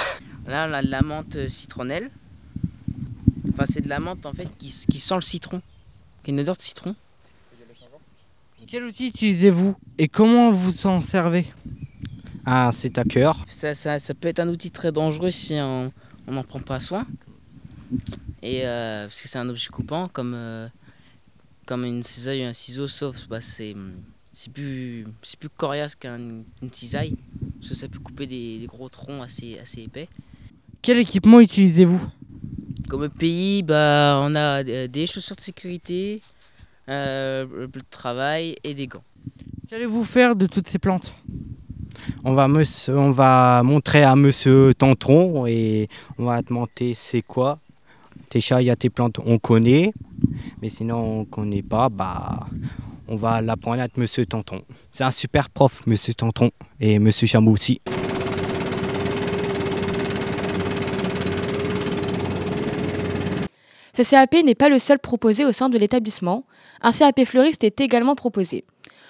Là, 0.47 0.67
on 0.69 0.73
a 0.73 0.83
de 0.83 0.89
la 0.91 1.03
menthe 1.03 1.49
citronnelle. 1.49 2.11
Enfin, 3.53 3.65
c'est 3.67 3.81
de 3.81 3.89
la 3.89 4.01
menthe 4.01 4.25
en 4.27 4.33
fait 4.33 4.49
qui 4.59 4.71
sent 4.71 5.15
le 5.15 5.21
citron. 5.23 5.61
Qui 6.23 6.31
a 6.31 6.35
une 6.35 6.41
odeur 6.41 6.57
de 6.57 6.63
citron. 6.63 6.95
Quel 8.67 8.85
outil 8.85 9.09
utilisez-vous 9.09 9.77
et 9.99 10.09
comment 10.09 10.51
vous 10.51 10.87
en 10.89 11.01
servez? 11.01 11.47
Ah, 12.47 12.71
c'est 12.73 12.97
à 12.97 13.03
cœur. 13.05 13.45
Ça, 13.49 13.75
ça, 13.75 13.99
ça 13.99 14.15
peut 14.15 14.29
être 14.29 14.39
un 14.39 14.49
outil 14.49 14.71
très 14.71 14.93
dangereux 14.93 15.31
si 15.31 15.55
on 15.61 15.91
n'en 16.29 16.45
prend 16.45 16.61
pas 16.61 16.79
soin. 16.79 17.05
Et 18.41 18.65
euh, 18.65 19.07
parce 19.07 19.21
que 19.21 19.29
c'est 19.29 19.39
un 19.39 19.49
objet 19.49 19.69
coupant 19.69 20.07
comme, 20.07 20.33
euh, 20.35 20.69
comme 21.67 21.85
une 21.85 22.05
cisaille 22.05 22.45
ou 22.45 22.49
un 22.49 22.53
ciseau, 22.53 22.87
sauf 22.87 23.27
bah, 23.29 23.41
c'est 23.41 23.75
c'est 24.33 24.53
plus, 24.53 25.07
c'est 25.23 25.39
plus 25.39 25.49
coriace 25.49 25.97
qu'une 25.97 26.45
cisaille. 26.71 27.17
Parce 27.59 27.71
que 27.71 27.75
ça 27.75 27.89
peut 27.89 27.99
couper 27.99 28.27
des, 28.27 28.59
des 28.59 28.67
gros 28.67 28.89
troncs 28.89 29.25
assez, 29.25 29.59
assez 29.59 29.83
épais. 29.83 30.09
Quel 30.83 30.99
équipement 30.99 31.41
utilisez-vous? 31.41 32.07
Comme 32.89 33.09
pays, 33.09 33.65
bah, 33.65 34.21
on 34.23 34.37
a 34.37 34.63
euh, 34.63 34.87
des 34.87 35.09
chaussures 35.09 35.35
de 35.35 35.41
sécurité, 35.41 36.21
euh, 36.89 37.45
le 37.45 37.67
bleu 37.67 37.81
de 37.81 37.91
travail 37.91 38.57
et 38.63 38.75
des 38.75 38.87
gants. 38.87 39.03
Qu'allez-vous 39.69 40.05
faire 40.05 40.37
de 40.37 40.47
toutes 40.47 40.69
ces 40.69 40.79
plantes? 40.79 41.13
On 42.25 42.35
va, 42.35 43.63
montrer 43.63 44.03
à 44.03 44.17
monsieur 44.17 44.73
Tantron 44.75 45.47
et 45.47 45.89
on 46.19 46.25
va 46.25 46.43
te 46.43 46.49
demander 46.49 46.95
c'est 46.95 47.23
quoi. 47.23 47.59
Tes 48.29 48.41
chats, 48.41 48.61
il 48.61 48.67
y 48.67 48.71
a 48.71 48.77
tes 48.77 48.91
plantes, 48.91 49.21
on 49.25 49.39
connaît. 49.39 49.93
Mais 50.61 50.71
sinon, 50.71 51.21
on 51.21 51.25
connaît 51.25 51.63
pas, 51.63 51.89
bah, 51.89 52.47
on 53.09 53.17
va 53.17 53.41
l'apprendre 53.41 53.83
à 53.83 53.87
monsieur 53.97 54.27
Tantron. 54.27 54.63
C'est 54.93 55.05
un 55.05 55.11
super 55.11 55.51
prof, 55.51 55.83
monsieur 55.87 56.15
Tantron. 56.15 56.51
Et 56.81 56.99
monsieur 56.99 57.27
Chameau 57.27 57.53
aussi. 57.53 57.81
Ce 63.97 64.03
CAP 64.03 64.35
n'est 64.45 64.55
pas 64.55 64.69
le 64.69 64.79
seul 64.79 64.99
proposé 64.99 65.47
au 65.47 65.53
sein 65.53 65.71
de 65.71 65.79
l'établissement. 65.79 66.45
Un 66.83 66.93
CAP 66.93 67.25
fleuriste 67.25 67.65
est 67.65 67.81
également 67.81 68.15
proposé. 68.15 68.65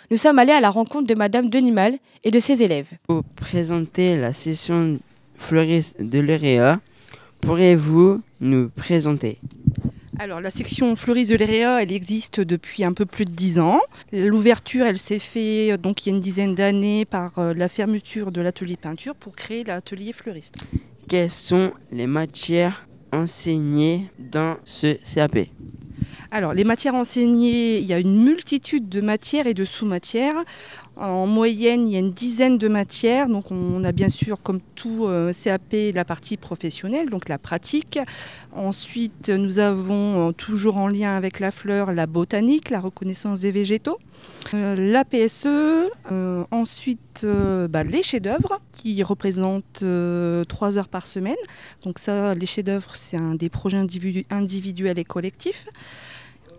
Nous 0.09 0.17
sommes 0.17 0.39
allés 0.39 0.53
à 0.53 0.61
la 0.61 0.71
rencontre 0.71 1.09
de 1.09 1.15
Madame 1.17 1.51
Denimal 1.51 1.99
et 2.23 2.31
de 2.31 2.39
ses 2.39 2.63
élèves. 2.63 2.91
Pour 3.09 3.25
présenter 3.25 4.17
la 4.17 4.33
session 4.33 5.01
fleuriste 5.37 6.01
de 6.01 6.21
l'EREA, 6.21 6.81
pourriez-vous 7.41 8.23
nous 8.41 8.69
présenter? 8.69 9.39
Alors, 10.21 10.41
la 10.41 10.51
section 10.51 10.95
fleuriste 10.95 11.33
de 11.33 11.37
l'EREA, 11.37 11.83
elle 11.83 11.91
existe 11.93 12.41
depuis 12.41 12.85
un 12.85 12.93
peu 12.93 13.05
plus 13.05 13.25
de 13.25 13.33
10 13.33 13.59
ans. 13.59 13.81
L'ouverture, 14.13 14.87
elle 14.87 14.99
s'est 14.99 15.19
faite 15.19 15.73
euh, 15.73 15.77
donc 15.77 16.07
il 16.07 16.11
y 16.11 16.13
a 16.13 16.15
une 16.15 16.23
dizaine 16.23 16.55
d'années 16.55 17.05
par 17.05 17.39
euh, 17.39 17.53
la 17.53 17.69
fermeture 17.69 18.31
de 18.31 18.41
l'atelier 18.41 18.77
peinture 18.77 19.17
pour 19.17 19.35
créer 19.35 19.65
l'atelier 19.65 20.13
fleuriste. 20.13 20.55
Quelles 21.09 21.31
sont 21.31 21.73
les 21.91 22.07
matières 22.07 22.87
enseignées 23.13 24.09
dans 24.19 24.57
ce 24.65 24.97
CAP 25.15 25.49
Alors, 26.31 26.55
les 26.55 26.65
matières 26.65 26.95
enseignées, 26.95 27.79
il 27.79 27.87
y 27.87 27.93
a 27.93 27.99
une 27.99 28.23
multitude 28.23 28.89
de 28.89 29.01
matières 29.01 29.47
et 29.47 29.55
de 29.55 29.65
sous-matières. 29.65 30.45
En 30.97 31.27
moyenne, 31.27 31.87
il 31.87 31.93
y 31.93 31.97
a 31.97 31.99
une 31.99 32.13
dizaine 32.13 32.57
de 32.57 32.69
matières. 32.69 33.29
Donc, 33.29 33.51
on 33.51 33.85
a 33.85 33.93
bien 33.93 34.09
sûr, 34.09 34.41
comme 34.43 34.61
tout 34.75 35.05
euh, 35.07 35.31
CAP, 35.33 35.75
la 35.95 36.07
partie 36.07 36.39
professionnelle, 36.39 37.11
donc 37.11 37.29
la 37.29 37.37
pratique. 37.37 37.99
Ensuite, 38.55 39.29
nous 39.29 39.59
avons, 39.59 40.29
euh, 40.29 40.33
toujours 40.33 40.79
en 40.79 40.89
lien 40.89 41.15
avec 41.15 41.39
la 41.39 41.51
fleur, 41.51 41.93
la 41.93 42.07
botanique, 42.07 42.71
la 42.71 42.81
reconnaissance 42.81 43.41
des 43.41 43.51
végétaux, 43.51 43.99
euh, 44.55 44.75
la 44.75 45.05
PSE, 45.05 45.91
ensuite 46.51 47.27
bah, 47.69 47.85
les 47.85 48.03
chefs-d'œuvre 48.03 48.61
qui 48.73 49.03
représentent 49.03 49.81
euh, 49.83 50.45
trois 50.45 50.79
heures 50.79 50.89
par 50.89 51.07
semaine. 51.07 51.37
Donc, 51.85 51.99
ça, 51.99 52.35
les 52.35 52.47
chefs-d'œuvre, 52.47 52.97
c'est 52.97 53.19
un 53.19 53.35
des 53.35 53.51
projets 53.51 53.77
individu- 53.79 54.25
individuels 54.31 54.99
et 54.99 55.05
collectifs. 55.05 55.67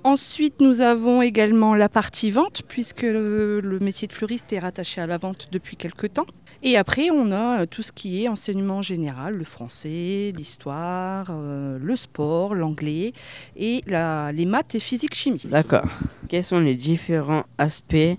Ensuite, 0.03 0.61
nous 0.61 0.81
avons 0.81 1.21
également 1.21 1.75
la 1.75 1.89
partie 1.89 2.31
vente, 2.31 2.61
puisque 2.67 3.01
le, 3.01 3.59
le 3.59 3.79
métier 3.79 4.07
de 4.07 4.13
fleuriste 4.13 4.51
est 4.53 4.59
rattaché 4.59 5.01
à 5.01 5.07
la 5.07 5.17
vente 5.17 5.49
depuis 5.51 5.75
quelque 5.75 6.07
temps. 6.07 6.25
Et 6.63 6.77
après, 6.77 7.09
on 7.11 7.31
a 7.31 7.61
euh, 7.61 7.65
tout 7.65 7.83
ce 7.83 7.91
qui 7.91 8.23
est 8.23 8.27
enseignement 8.27 8.81
général, 8.81 9.35
le 9.35 9.43
français, 9.43 10.33
l'histoire, 10.35 11.27
euh, 11.29 11.77
le 11.79 11.95
sport, 11.95 12.55
l'anglais 12.55 13.13
et 13.55 13.81
la- 13.85 14.31
les 14.31 14.45
maths 14.45 14.73
et 14.75 14.79
physique-chimie. 14.79 15.43
D'accord. 15.45 15.85
Quels 16.29 16.43
sont 16.43 16.59
les 16.59 16.75
différents 16.75 17.43
aspects 17.57 18.17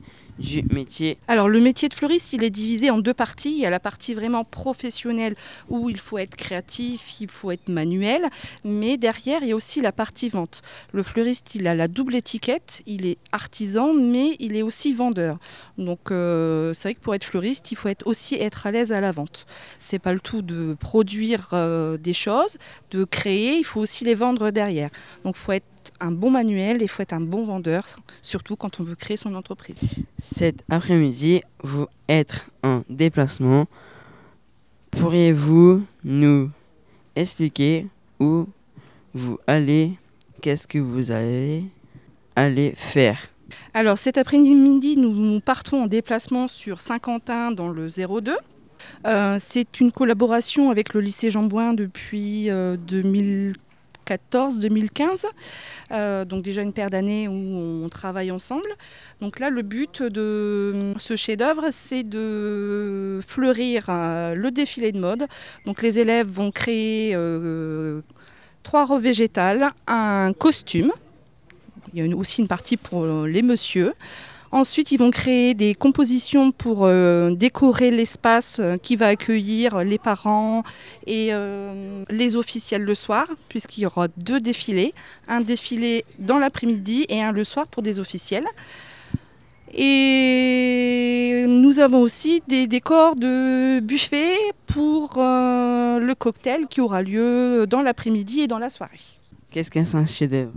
métier 0.71 1.19
Alors 1.29 1.49
le 1.49 1.61
métier 1.61 1.89
de 1.89 1.95
fleuriste, 1.95 2.33
il 2.33 2.45
est 2.45 2.51
divisé 2.51 2.91
en 2.91 2.99
deux 2.99 3.15
parties. 3.15 3.51
Il 3.51 3.59
y 3.59 3.67
a 3.67 3.71
la 3.71 3.81
partie 3.81 4.15
vraiment 4.15 4.45
professionnelle 4.45 5.37
où 5.69 5.91
il 5.91 5.99
faut 5.99 6.19
être 6.19 6.37
créatif, 6.37 7.21
il 7.21 7.29
faut 7.29 7.51
être 7.51 7.69
manuel, 7.69 8.23
mais 8.65 8.97
derrière 8.97 9.43
il 9.43 9.49
y 9.49 9.53
a 9.53 9.57
aussi 9.57 9.81
la 9.81 9.93
partie 9.93 10.29
vente. 10.29 10.63
Le 10.93 11.03
fleuriste, 11.03 11.55
il 11.55 11.67
a 11.67 11.75
la 11.75 11.89
double 11.89 12.15
étiquette, 12.15 12.83
il 12.87 13.07
est 13.07 13.19
artisan, 13.33 13.93
mais 13.93 14.37
il 14.39 14.57
est 14.57 14.63
aussi 14.63 14.93
vendeur. 14.93 15.39
Donc 15.77 16.11
euh, 16.11 16.75
c'est 16.75 16.89
vrai 16.89 16.95
que 16.95 17.01
pour 17.01 17.15
être 17.15 17.25
fleuriste, 17.25 17.73
il 17.73 17.77
faut 17.77 17.89
aussi 18.05 18.35
être 18.37 18.67
à 18.67 18.71
l'aise 18.71 18.93
à 18.93 19.01
la 19.01 19.11
vente. 19.11 19.47
C'est 19.79 19.99
pas 19.99 20.13
le 20.13 20.21
tout 20.21 20.43
de 20.43 20.75
produire 20.79 21.49
euh, 21.53 21.97
des 21.97 22.15
choses, 22.15 22.59
de 22.91 23.05
créer, 23.05 23.59
il 23.59 23.65
faut 23.65 23.81
aussi 23.81 24.05
les 24.05 24.15
vendre 24.15 24.51
derrière. 24.51 24.91
Donc 25.25 25.37
il 25.37 25.41
faut 25.41 25.53
être 25.53 25.67
un 26.01 26.13
bon 26.13 26.31
manuel 26.31 26.81
et 26.81 26.85
il 26.85 26.89
faut 26.89 27.03
être 27.03 27.13
un 27.13 27.21
bon 27.21 27.45
vendeur, 27.45 27.85
surtout 28.23 28.57
quand 28.57 28.81
on 28.81 28.85
veut 28.85 28.95
créer 28.95 29.17
son 29.17 29.35
entreprise. 29.35 29.79
Cet 30.19 30.65
après-midi, 30.71 31.43
vous 31.63 31.87
êtes 32.09 32.47
en 32.63 32.83
déplacement. 32.89 33.67
Pourriez-vous 34.91 35.85
nous 36.05 36.51
expliquer 37.17 37.87
où 38.21 38.47
vous 39.15 39.39
allez, 39.47 39.93
qu'est-ce 40.41 40.67
que 40.67 40.79
vous 40.79 41.11
allez 41.11 41.65
aller 42.37 42.75
faire? 42.77 43.19
Alors 43.75 43.99
cet 43.99 44.19
après-midi, 44.19 44.97
nous, 44.97 45.13
nous 45.13 45.41
partons 45.41 45.85
en 45.85 45.87
déplacement 45.87 46.49
sur 46.49 46.81
Saint-Quentin 46.81 47.51
dans 47.53 47.69
le 47.69 47.89
02. 47.89 48.37
Euh, 49.07 49.37
c'est 49.41 49.81
une 49.81 49.93
collaboration 49.93 50.71
avec 50.71 50.95
le 50.95 51.01
lycée 51.01 51.31
Jean 51.31 51.45
Bouin 51.45 51.75
depuis 51.75 52.51
euh, 52.51 52.77
2014-2015. 54.09 55.25
Euh, 55.91 56.25
donc 56.25 56.43
déjà 56.43 56.63
une 56.63 56.73
paire 56.73 56.91
d'années 56.91 57.29
où 57.29 57.33
on 57.33 57.89
travaille 57.89 58.31
ensemble. 58.31 58.69
Donc 59.21 59.39
là, 59.39 59.51
le 59.51 59.63
but 59.63 60.03
de 60.03 60.93
ce 60.99 61.17
chef-d'œuvre, 61.17 61.67
c'est 61.71 62.03
de 62.03 63.21
fleurir 63.27 63.87
euh, 63.89 64.35
le 64.35 64.51
défilé 64.51 64.93
de 64.93 64.99
mode. 64.99 65.27
Donc 65.67 65.83
les 65.83 65.99
élèves 65.99 66.29
vont 66.29 66.51
créer 66.51 67.13
euh, 67.15 68.01
trois 68.63 68.85
robes 68.85 69.03
végétales, 69.03 69.71
un 69.87 70.33
costume. 70.33 70.93
Il 71.95 72.07
y 72.07 72.13
a 72.13 72.17
aussi 72.17 72.43
une 72.43 72.49
partie 72.49 72.77
pour 72.77 73.07
les 73.27 73.43
messieurs. 73.43 73.95
Ensuite, 74.51 74.93
ils 74.93 74.99
vont 74.99 75.11
créer 75.11 75.53
des 75.53 75.75
compositions 75.75 76.53
pour 76.53 76.87
euh, 76.87 77.35
décorer 77.35 77.91
l'espace 77.91 78.59
euh, 78.61 78.77
qui 78.79 78.97
va 78.97 79.09
accueillir 79.09 79.79
les 79.85 79.99
parents 79.99 80.63
et 81.07 81.29
euh, 81.33 82.05
les 82.09 82.35
officiels 82.35 82.83
le 82.83 82.95
soir, 82.95 83.29
puisqu'il 83.51 83.83
y 83.83 83.87
aura 83.87 84.09
deux 84.17 84.41
défilés, 84.41 84.95
un 85.29 85.43
défilé 85.43 86.05
dans 86.19 86.39
l'après-midi 86.39 87.05
et 87.11 87.23
un 87.23 87.33
le 87.33 87.45
soir 87.45 87.67
pour 87.67 87.83
des 87.83 87.99
officiels. 87.99 88.47
Et 89.75 91.45
nous 91.47 91.79
avons 91.79 92.01
aussi 92.01 92.43
des 92.49 92.67
décors 92.67 93.17
de 93.17 93.81
buffet 93.81 94.35
pour 94.65 95.13
le 95.19 96.13
cocktail 96.15 96.67
qui 96.69 96.81
aura 96.81 97.03
lieu 97.03 97.67
dans 97.69 97.83
l'après-midi 97.83 98.41
et 98.41 98.47
dans 98.47 98.59
la 98.59 98.71
soirée. 98.71 98.99
Qu'est-ce 99.51 99.71
qu'un 99.71 99.85
un 99.93 100.07
chef-d'œuvre? 100.07 100.53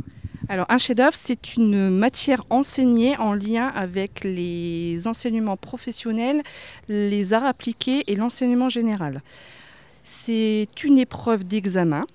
Alors, 0.52 0.66
un 0.68 0.78
chef-d'œuvre, 0.78 1.16
c'est 1.16 1.56
une 1.56 1.90
matière 1.90 2.44
enseignée 2.50 3.16
en 3.16 3.34
lien 3.34 3.68
avec 3.68 4.26
les 4.26 5.08
enseignements 5.08 5.56
professionnels, 5.56 6.42
les 6.90 7.32
arts 7.32 7.46
appliqués 7.46 8.04
et 8.08 8.18
l'enseignement 8.18 8.68
général. 8.68 9.22
C'est 10.04 10.68
une 10.84 10.98
épreuve 10.98 11.46
d'examen 11.46 12.06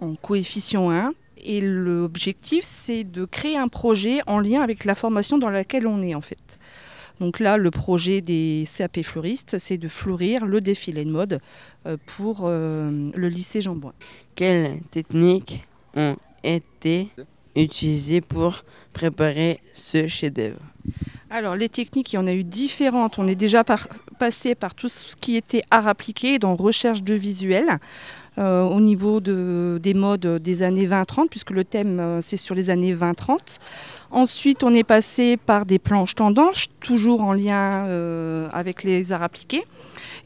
en 0.00 0.16
coefficient 0.16 0.90
1 0.90 1.12
et 1.44 1.60
l'objectif, 1.60 2.64
c'est 2.64 3.04
de 3.04 3.24
créer 3.24 3.56
un 3.56 3.68
projet 3.68 4.18
en 4.26 4.40
lien 4.40 4.60
avec 4.60 4.84
la 4.84 4.96
formation 4.96 5.38
dans 5.38 5.50
laquelle 5.50 5.86
on 5.86 6.02
est 6.02 6.16
en 6.16 6.22
fait. 6.22 6.58
Donc 7.20 7.38
là, 7.38 7.56
le 7.56 7.70
projet 7.70 8.20
des 8.20 8.66
CAP 8.76 9.02
fleuristes, 9.02 9.58
c'est 9.58 9.78
de 9.78 9.86
fleurir 9.86 10.44
le 10.44 10.60
défilé 10.60 11.04
de 11.04 11.10
mode 11.12 11.38
euh, 11.86 11.96
pour 12.04 12.46
euh, 12.46 13.12
le 13.14 13.28
lycée 13.28 13.60
Jean 13.60 13.76
Bouin. 13.76 13.92
Quelles 14.34 14.80
techniques 14.90 15.62
ont 15.94 16.16
été 16.42 17.10
utilisées 17.56 18.20
pour 18.20 18.62
préparer 18.92 19.60
ce 19.72 20.06
chef-d'œuvre 20.08 20.58
Alors, 21.30 21.56
les 21.56 21.68
techniques, 21.68 22.12
il 22.12 22.16
y 22.16 22.18
en 22.18 22.26
a 22.26 22.32
eu 22.32 22.44
différentes. 22.44 23.18
On 23.18 23.26
est 23.26 23.34
déjà 23.34 23.64
passé 24.18 24.54
par 24.54 24.74
tout 24.74 24.88
ce 24.88 25.16
qui 25.16 25.36
était 25.36 25.62
art 25.70 25.88
appliqué 25.88 26.38
dans 26.38 26.54
recherche 26.54 27.02
de 27.02 27.14
visuels. 27.14 27.78
euh, 28.36 28.64
au 28.64 28.80
niveau 28.80 29.20
de- 29.20 29.78
des 29.80 29.94
modes 29.94 30.26
des 30.42 30.62
années 30.64 30.86
20-30, 30.86 31.28
puisque 31.30 31.52
le 31.52 31.62
thème 31.62 32.00
euh, 32.00 32.20
c'est 32.20 32.36
sur 32.36 32.56
les 32.56 32.68
années 32.68 32.92
20-30. 32.92 33.60
Ensuite, 34.10 34.64
on 34.64 34.74
est 34.74 34.82
passé 34.82 35.36
par 35.36 35.64
des 35.64 35.78
planches 35.78 36.16
tendances, 36.16 36.66
toujours 36.80 37.22
en 37.22 37.32
lien 37.32 37.86
euh, 37.86 38.48
avec 38.52 38.82
les 38.82 39.12
arts 39.12 39.22
appliqués. 39.22 39.62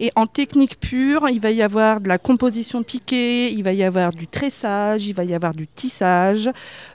Et 0.01 0.13
en 0.15 0.27
technique 0.27 0.79
pure, 0.79 1.29
il 1.29 1.41
va 1.41 1.51
y 1.51 1.63
avoir 1.63 2.01
de 2.01 2.09
la 2.09 2.19
composition 2.19 2.83
piquée, 2.83 3.51
il 3.53 3.63
va 3.65 3.73
y 3.73 3.83
avoir 3.83 4.13
du 4.13 4.29
tressage, 4.29 5.07
il 5.07 5.15
va 5.15 5.25
y 5.25 5.35
avoir 5.35 5.55
du 5.55 5.67
tissage, 5.67 6.51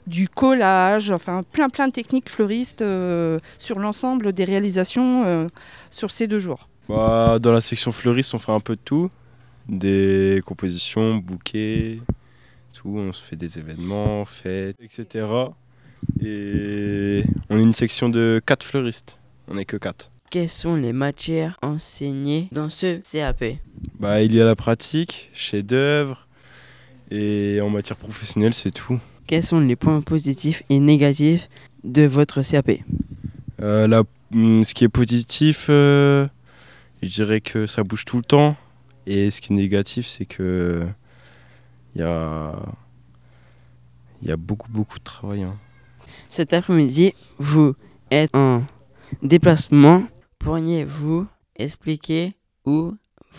du 0.07 0.29
collage, 0.29 1.11
enfin 1.11 1.41
plein 1.51 1.69
plein 1.69 1.87
de 1.87 1.93
techniques 1.93 2.29
fleuristes 2.29 2.81
euh, 2.81 3.39
sur 3.59 3.79
l'ensemble 3.79 4.31
des 4.31 4.45
réalisations 4.45 5.23
euh, 5.25 5.47
sur 5.91 6.11
ces 6.11 6.27
deux 6.27 6.39
jours. 6.39 6.69
Bah, 6.87 7.39
dans 7.39 7.51
la 7.51 7.61
section 7.61 7.91
fleuriste, 7.91 8.33
on 8.33 8.39
fait 8.39 8.51
un 8.51 8.59
peu 8.59 8.75
de 8.75 8.81
tout. 8.83 9.09
Des 9.67 10.41
compositions, 10.45 11.15
bouquets, 11.15 11.99
tout. 12.73 12.95
On 12.97 13.13
se 13.13 13.21
fait 13.21 13.35
des 13.35 13.59
événements, 13.59 14.25
fêtes, 14.25 14.77
etc. 14.81 15.27
Et 16.21 17.23
on 17.49 17.57
est 17.57 17.61
une 17.61 17.73
section 17.73 18.09
de 18.09 18.41
4 18.45 18.63
fleuristes. 18.63 19.17
On 19.47 19.55
n'est 19.55 19.65
que 19.65 19.77
4. 19.77 20.09
Quelles 20.33 20.49
sont 20.49 20.73
les 20.75 20.93
matières 20.93 21.59
enseignées 21.61 22.47
dans 22.51 22.67
ce 22.67 22.97
CAP 23.11 23.59
Bah, 23.99 24.23
il 24.23 24.33
y 24.33 24.41
a 24.41 24.43
la 24.43 24.55
pratique, 24.55 25.29
chef-d'œuvre. 25.31 26.25
Et 27.11 27.59
en 27.61 27.69
matière 27.69 27.97
professionnelle, 27.97 28.55
c'est 28.55 28.71
tout. 28.71 28.99
Quels 29.27 29.43
sont 29.43 29.59
les 29.59 29.75
points 29.75 30.01
positifs 30.01 30.63
et 30.71 30.79
négatifs 30.79 31.49
de 31.83 32.01
votre 32.07 32.41
CAP 32.41 32.79
Euh, 33.61 33.85
la- 33.87 34.01
hum, 34.33 34.63
ce 34.63 34.73
qui 34.73 34.83
est 34.85 34.89
positif, 34.89 35.67
euh, 35.69 36.27
je 37.03 37.09
dirais 37.09 37.39
que 37.39 37.67
ça 37.67 37.83
bouge 37.83 38.03
tout 38.03 38.17
le 38.17 38.23
temps. 38.23 38.55
Et 39.05 39.29
ce 39.29 39.39
qui 39.39 39.53
est 39.53 39.55
négatif, 39.55 40.07
c'est 40.07 40.25
que 40.25 40.81
il 41.93 42.01
y 42.01 42.03
a, 42.03 42.55
il 44.23 44.29
y 44.29 44.31
a 44.31 44.37
beaucoup, 44.37 44.71
beaucoup 44.71 44.97
de 44.97 45.03
travail. 45.03 45.43
hein. 45.43 45.55
Cet 46.31 46.53
après-midi, 46.53 47.13
vous 47.37 47.75
êtes 48.09 48.35
en 48.35 48.63
déplacement. 49.21 50.01
Pourriez-vous 50.43 51.25
expliquer 51.55 52.33
où 52.65 52.91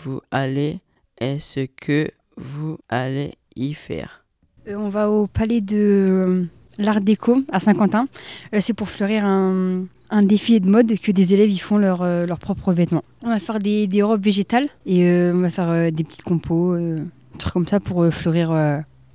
vous 0.03 0.21
allez 0.31 0.79
et 1.21 1.37
ce 1.37 1.67
que 1.67 2.09
vous 2.35 2.79
allez 2.89 3.35
y 3.55 3.75
faire? 3.75 4.25
Euh, 4.67 4.73
on 4.75 4.89
va 4.89 5.11
au 5.11 5.27
palais 5.27 5.61
de 5.61 5.77
euh, 5.77 6.45
l'Art 6.79 7.01
déco 7.01 7.43
à 7.51 7.59
Saint-Quentin. 7.59 8.07
Euh, 8.55 8.59
c'est 8.59 8.73
pour 8.73 8.89
fleurir 8.89 9.23
un, 9.23 9.85
un 10.09 10.23
défilé 10.23 10.59
de 10.59 10.67
mode 10.67 10.99
que 10.99 11.11
des 11.11 11.35
élèves 11.35 11.51
y 11.51 11.59
font 11.59 11.77
leur, 11.77 12.01
euh, 12.01 12.25
leurs 12.25 12.39
propres 12.39 12.73
vêtements. 12.73 13.03
On 13.21 13.29
va 13.29 13.39
faire 13.39 13.59
des, 13.59 13.85
des 13.85 14.01
robes 14.01 14.23
végétales 14.23 14.67
et 14.87 15.05
euh, 15.05 15.31
on 15.35 15.41
va 15.41 15.51
faire 15.51 15.69
euh, 15.69 15.91
des 15.91 16.03
petites 16.03 16.23
compos, 16.23 16.75
des 16.75 17.37
trucs 17.37 17.53
comme 17.53 17.67
ça 17.67 17.79
pour 17.79 18.11
fleurir 18.11 18.51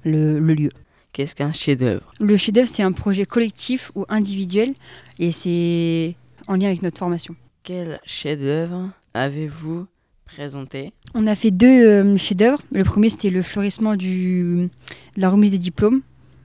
le, 0.04 0.38
le 0.38 0.54
lieu. 0.54 0.70
Qu'est-ce 1.12 1.34
qu'un 1.34 1.50
chef-d'œuvre? 1.50 2.12
Le 2.20 2.36
chef-d'œuvre, 2.36 2.68
c'est 2.68 2.84
un 2.84 2.92
projet 2.92 3.26
collectif 3.26 3.90
ou 3.96 4.04
individuel 4.08 4.74
et 5.18 5.32
c'est 5.32 6.14
en 6.46 6.54
lien 6.54 6.68
avec 6.68 6.82
notre 6.82 6.98
formation. 7.00 7.34
Quel 7.62 8.00
chef-d'œuvre 8.04 8.90
avez-vous 9.14 9.86
présenté? 10.24 10.92
On 11.14 11.26
a 11.26 11.34
fait 11.34 11.50
deux 11.50 11.66
euh, 11.86 12.16
chefs-d'œuvre. 12.16 12.60
Le 12.72 12.84
premier, 12.84 13.10
c'était 13.10 13.30
le 13.30 13.42
fleurissement 13.42 13.96
du, 13.96 14.68
de 15.16 15.20
la 15.20 15.28
remise 15.28 15.50
des 15.50 15.58
diplômes 15.58 16.00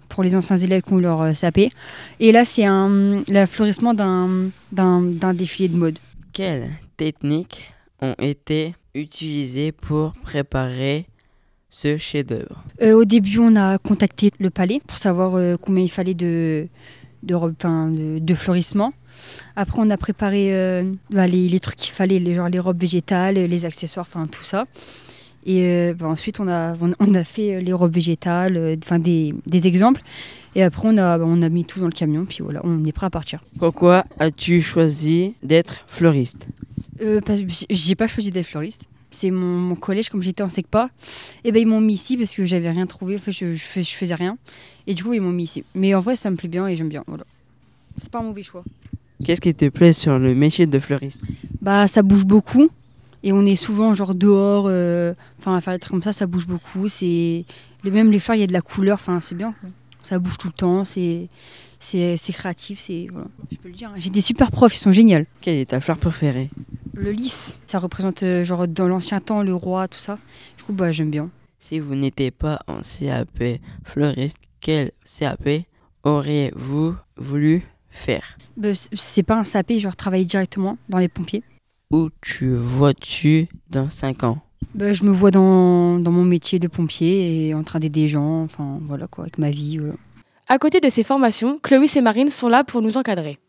pour 0.09 0.23
les 0.23 0.35
anciens 0.35 0.57
élèves 0.57 0.81
qui 0.81 0.93
ont 0.93 0.97
leur 0.99 1.21
euh, 1.21 1.33
CAP. 1.33 1.59
Et 2.19 2.31
là, 2.31 2.45
c'est 2.45 2.65
un 2.65 3.23
le 3.27 3.45
fleurissement 3.45 3.93
d'un 3.93 4.49
d'un- 4.71 5.01
d'un 5.01 5.33
défilé 5.33 5.69
de 5.69 5.77
mode. 5.77 5.99
Quelles 6.33 6.69
techniques 6.97 7.71
ont 8.01 8.15
été 8.19 8.75
utilisées 8.93 9.71
pour 9.71 10.13
préparer 10.13 11.05
ce 11.69 11.97
chef-d'œuvre? 11.97 12.63
Euh, 12.81 12.93
au 12.93 13.05
début, 13.05 13.39
on 13.39 13.55
a 13.55 13.77
contacté 13.77 14.31
le 14.39 14.49
palais 14.49 14.81
pour 14.85 14.97
savoir 14.97 15.35
euh, 15.35 15.55
combien 15.61 15.83
il 15.83 15.91
fallait 15.91 16.13
de, 16.13 16.67
de, 17.25 17.35
robes- 17.35 17.55
enfin, 17.59 17.89
de, 17.89 18.19
de 18.19 18.35
fleurissements. 18.35 18.93
Après, 19.55 19.79
on 19.81 19.89
a 19.89 19.97
préparé 19.97 20.53
euh, 20.53 20.83
bah, 21.09 21.27
les, 21.27 21.47
les 21.47 21.59
trucs 21.59 21.75
qu'il 21.77 21.93
fallait, 21.93 22.19
les, 22.19 22.35
genre 22.35 22.49
les 22.49 22.59
robes 22.59 22.79
végétales, 22.79 23.35
les 23.35 23.65
accessoires, 23.65 24.05
enfin 24.09 24.27
tout 24.27 24.43
ça. 24.43 24.65
Et 25.47 25.61
euh, 25.63 25.93
bah, 25.93 26.07
ensuite, 26.07 26.39
on 26.39 26.47
a, 26.47 26.73
on, 26.81 26.93
on 26.99 27.13
a 27.15 27.23
fait 27.23 27.55
euh, 27.55 27.59
les 27.59 27.73
robes 27.73 27.93
végétales, 27.93 28.57
euh, 28.57 28.75
enfin 28.83 28.99
des, 28.99 29.33
des 29.45 29.67
exemples. 29.67 30.01
Et 30.55 30.63
après, 30.63 30.87
on 30.87 30.97
a, 30.97 31.17
bah, 31.17 31.25
on 31.27 31.41
a 31.41 31.49
mis 31.49 31.65
tout 31.65 31.79
dans 31.79 31.85
le 31.87 31.91
camion, 31.91 32.25
puis 32.25 32.39
voilà, 32.41 32.61
on 32.63 32.83
est 32.85 32.91
prêt 32.91 33.05
à 33.07 33.09
partir. 33.09 33.41
Pourquoi 33.59 34.05
as-tu 34.19 34.61
choisi 34.61 35.35
d'être 35.43 35.83
fleuriste? 35.87 36.47
Euh, 37.01 37.19
parce 37.25 37.41
que 37.41 37.49
j- 37.49 37.65
j'ai 37.69 37.95
pas 37.95 38.07
choisi 38.07 38.31
d'être 38.31 38.45
fleuriste. 38.47 38.85
C'est 39.17 39.31
mon, 39.31 39.57
mon 39.57 39.75
collège, 39.75 40.09
comme 40.09 40.21
j'étais 40.21 40.43
en 40.43 40.49
SECPA, 40.49 40.89
et 41.45 41.51
ben 41.53 41.59
ils 41.61 41.65
m'ont 41.67 41.79
mis 41.79 41.93
ici 41.93 42.17
parce 42.17 42.31
que 42.35 42.43
j'avais 42.43 42.69
rien 42.69 42.85
trouvé, 42.85 43.15
en 43.15 43.17
fait, 43.17 43.31
je, 43.31 43.53
je, 43.55 43.63
fais- 43.63 43.81
je 43.83 43.93
faisais 43.95 44.13
rien. 44.15 44.37
Et 44.87 44.93
du 44.93 45.03
coup, 45.03 45.13
ils 45.13 45.21
m'ont 45.21 45.31
mis 45.31 45.43
ici. 45.43 45.63
Mais 45.73 45.95
en 45.95 45.99
vrai, 46.01 46.15
ça 46.17 46.29
me 46.29 46.35
plaît 46.35 46.49
bien 46.49 46.67
et 46.67 46.75
j'aime 46.75 46.89
bien. 46.89 47.03
Voilà. 47.07 47.23
C'est 47.97 48.09
pas 48.11 48.19
un 48.19 48.23
mauvais 48.23 48.43
choix. 48.43 48.63
Qu'est-ce 49.23 49.39
qui 49.39 49.55
te 49.55 49.69
plaît 49.69 49.93
sur 49.93 50.19
le 50.19 50.35
métier 50.35 50.67
de 50.67 50.77
fleuriste? 50.79 51.21
Bah, 51.61 51.87
ça 51.87 52.03
bouge 52.03 52.25
beaucoup. 52.25 52.69
Et 53.23 53.31
on 53.31 53.45
est 53.45 53.55
souvent 53.55 53.93
genre 53.93 54.13
dehors, 54.13 54.65
euh, 54.67 55.13
enfin 55.39 55.55
à 55.55 55.61
faire 55.61 55.73
des 55.73 55.79
trucs 55.79 55.91
comme 55.91 56.03
ça, 56.03 56.11
ça 56.13 56.27
bouge 56.27 56.45
beaucoup. 56.45 56.87
C'est 56.89 57.45
même 57.83 58.11
les 58.11 58.19
fleurs, 58.19 58.35
il 58.35 58.41
y 58.41 58.43
a 58.43 58.47
de 58.47 58.53
la 58.53 58.61
couleur, 58.61 58.95
enfin 58.95 59.19
c'est 59.21 59.33
bien. 59.35 59.53
quoi. 59.61 59.69
Ça 60.03 60.19
bouge 60.19 60.37
tout 60.37 60.47
le 60.47 60.53
temps, 60.53 60.83
c'est 60.85 61.27
c'est 61.79 62.17
c'est 62.17 62.33
créatif, 62.33 62.79
c'est 62.85 63.07
voilà. 63.11 63.27
Je 63.51 63.57
peux 63.57 63.69
le 63.69 63.73
dire. 63.73 63.89
hein. 63.89 63.95
J'ai 63.97 64.11
des 64.11 64.21
super 64.21 64.51
profs, 64.51 64.75
ils 64.75 64.79
sont 64.79 64.91
géniaux. 64.91 65.21
Quelle 65.41 65.55
est 65.55 65.65
ta 65.71 65.79
fleur 65.81 65.97
préférée? 65.97 66.51
Le 66.95 67.11
lys, 67.11 67.57
ça 67.65 67.79
représente 67.79 68.23
euh, 68.23 68.43
genre 68.43 68.67
dans 68.67 68.87
l'ancien 68.87 69.19
temps 69.19 69.43
le 69.43 69.53
roi, 69.53 69.87
tout 69.87 69.97
ça. 69.99 70.17
Du 70.57 70.63
coup, 70.63 70.73
bah 70.73 70.91
j'aime 70.91 71.09
bien. 71.11 71.29
Si 71.59 71.79
vous 71.79 71.95
n'étiez 71.95 72.31
pas 72.31 72.59
en 72.67 72.77
CAP 72.81 73.59
fleuriste, 73.83 74.37
quel 74.61 74.91
CAP 75.03 75.49
auriez-vous 76.03 76.95
voulu 77.17 77.63
faire? 77.89 78.37
Bah, 78.55 78.69
c'est 78.93 79.23
pas 79.23 79.35
un 79.35 79.43
sapé, 79.43 79.79
genre 79.79 79.95
travailler 79.95 80.25
directement 80.25 80.77
dans 80.89 80.99
les 80.99 81.07
pompiers. 81.07 81.43
Où 81.91 82.09
tu 82.21 82.55
vois-tu 82.55 83.47
dans 83.69 83.89
5 83.89 84.23
ans? 84.23 84.39
Bah, 84.73 84.93
je 84.93 85.03
me 85.03 85.11
vois 85.11 85.31
dans, 85.31 85.99
dans 85.99 86.11
mon 86.11 86.25
métier 86.25 86.59
de 86.59 86.67
pompier 86.67 87.47
et 87.47 87.53
en 87.53 87.63
train 87.63 87.79
d'aider 87.79 88.01
les 88.01 88.09
gens, 88.09 88.43
enfin 88.43 88.79
voilà 88.83 89.07
quoi, 89.07 89.25
avec 89.25 89.37
ma 89.37 89.49
vie. 89.49 89.77
voilà. 89.77 89.95
À 90.47 90.59
côté 90.59 90.79
de 90.79 90.89
ces 90.89 91.03
formations, 91.03 91.57
Clovis 91.61 91.95
et 91.95 92.01
Marine 92.01 92.29
sont 92.29 92.47
là 92.49 92.63
pour 92.63 92.81
nous 92.81 92.97
encadrer. 92.97 93.39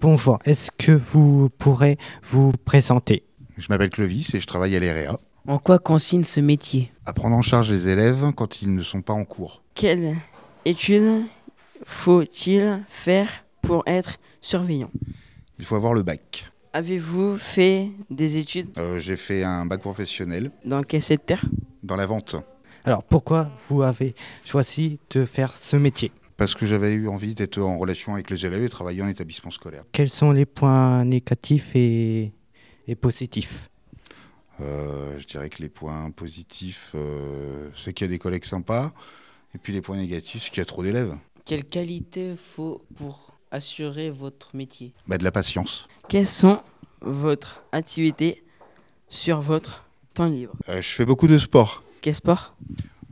Bonjour, 0.00 0.38
est-ce 0.44 0.70
que 0.70 0.92
vous 0.92 1.48
pourrez 1.58 1.96
vous 2.22 2.52
présenter? 2.52 3.24
Je 3.56 3.66
m'appelle 3.70 3.88
Clovis 3.88 4.34
et 4.34 4.40
je 4.40 4.46
travaille 4.46 4.76
à 4.76 4.78
l'EREA. 4.80 5.18
En 5.48 5.58
quoi 5.58 5.78
consiste 5.78 6.30
ce 6.34 6.40
métier? 6.40 6.92
À 7.06 7.14
prendre 7.14 7.34
en 7.34 7.40
charge 7.40 7.70
les 7.70 7.88
élèves 7.88 8.30
quand 8.36 8.60
ils 8.60 8.74
ne 8.74 8.82
sont 8.82 9.00
pas 9.00 9.14
en 9.14 9.24
cours. 9.24 9.62
Quelle 9.74 10.14
étude 10.66 11.22
faut-il 11.86 12.82
faire 12.88 13.28
pour 13.62 13.84
être 13.86 14.18
surveillant? 14.42 14.90
Il 15.58 15.64
faut 15.64 15.76
avoir 15.76 15.94
le 15.94 16.02
bac. 16.02 16.50
Avez-vous 16.74 17.38
fait 17.38 17.88
des 18.10 18.36
études? 18.36 18.68
Euh, 18.76 18.98
J'ai 18.98 19.16
fait 19.16 19.44
un 19.44 19.64
bac 19.64 19.80
professionnel. 19.80 20.50
Dans 20.66 20.82
quel 20.82 21.00
secteur? 21.00 21.40
Dans 21.82 21.96
la 21.96 22.04
vente. 22.04 22.36
Alors 22.84 23.02
pourquoi 23.02 23.50
vous 23.68 23.82
avez 23.82 24.14
choisi 24.44 24.98
de 25.10 25.24
faire 25.24 25.56
ce 25.56 25.76
métier? 25.76 26.12
Parce 26.36 26.54
que 26.54 26.66
j'avais 26.66 26.92
eu 26.94 27.08
envie 27.08 27.34
d'être 27.34 27.58
en 27.58 27.78
relation 27.78 28.14
avec 28.14 28.30
les 28.30 28.44
élèves 28.44 28.62
et 28.62 28.68
travailler 28.68 29.02
en 29.02 29.08
établissement 29.08 29.50
scolaire. 29.50 29.84
Quels 29.92 30.10
sont 30.10 30.32
les 30.32 30.46
points 30.46 31.04
négatifs 31.04 31.72
et, 31.74 32.32
et 32.86 32.94
positifs 32.94 33.70
Euh, 34.60 35.18
je 35.20 35.26
dirais 35.26 35.48
que 35.50 35.62
les 35.62 35.68
points 35.68 36.10
positifs, 36.10 36.92
euh, 36.94 37.68
c'est 37.76 37.92
qu'il 37.92 38.06
y 38.06 38.08
a 38.08 38.10
des 38.10 38.18
collègues 38.18 38.44
sympas. 38.46 38.92
Et 39.54 39.58
puis 39.58 39.72
les 39.72 39.80
points 39.82 39.96
négatifs, 39.96 40.42
c'est 40.44 40.50
qu'il 40.50 40.58
y 40.58 40.62
a 40.62 40.66
trop 40.66 40.82
d'élèves. 40.82 41.14
Quelle 41.44 41.64
qualité 41.64 42.34
faut 42.36 42.82
pour 42.96 43.34
assurer 43.50 44.10
votre 44.10 44.56
métier? 44.56 44.92
Bah, 45.06 45.18
de 45.18 45.24
la 45.24 45.30
patience. 45.32 45.88
Quelles 46.08 46.26
sont 46.26 46.60
votre 47.00 47.62
activité 47.72 48.42
sur 49.08 49.40
votre 49.40 49.84
temps 50.14 50.26
libre? 50.26 50.54
Euh, 50.68 50.82
je 50.82 50.88
fais 50.88 51.04
beaucoup 51.06 51.28
de 51.28 51.38
sport. 51.38 51.82
Quel 52.02 52.14
sport? 52.14 52.54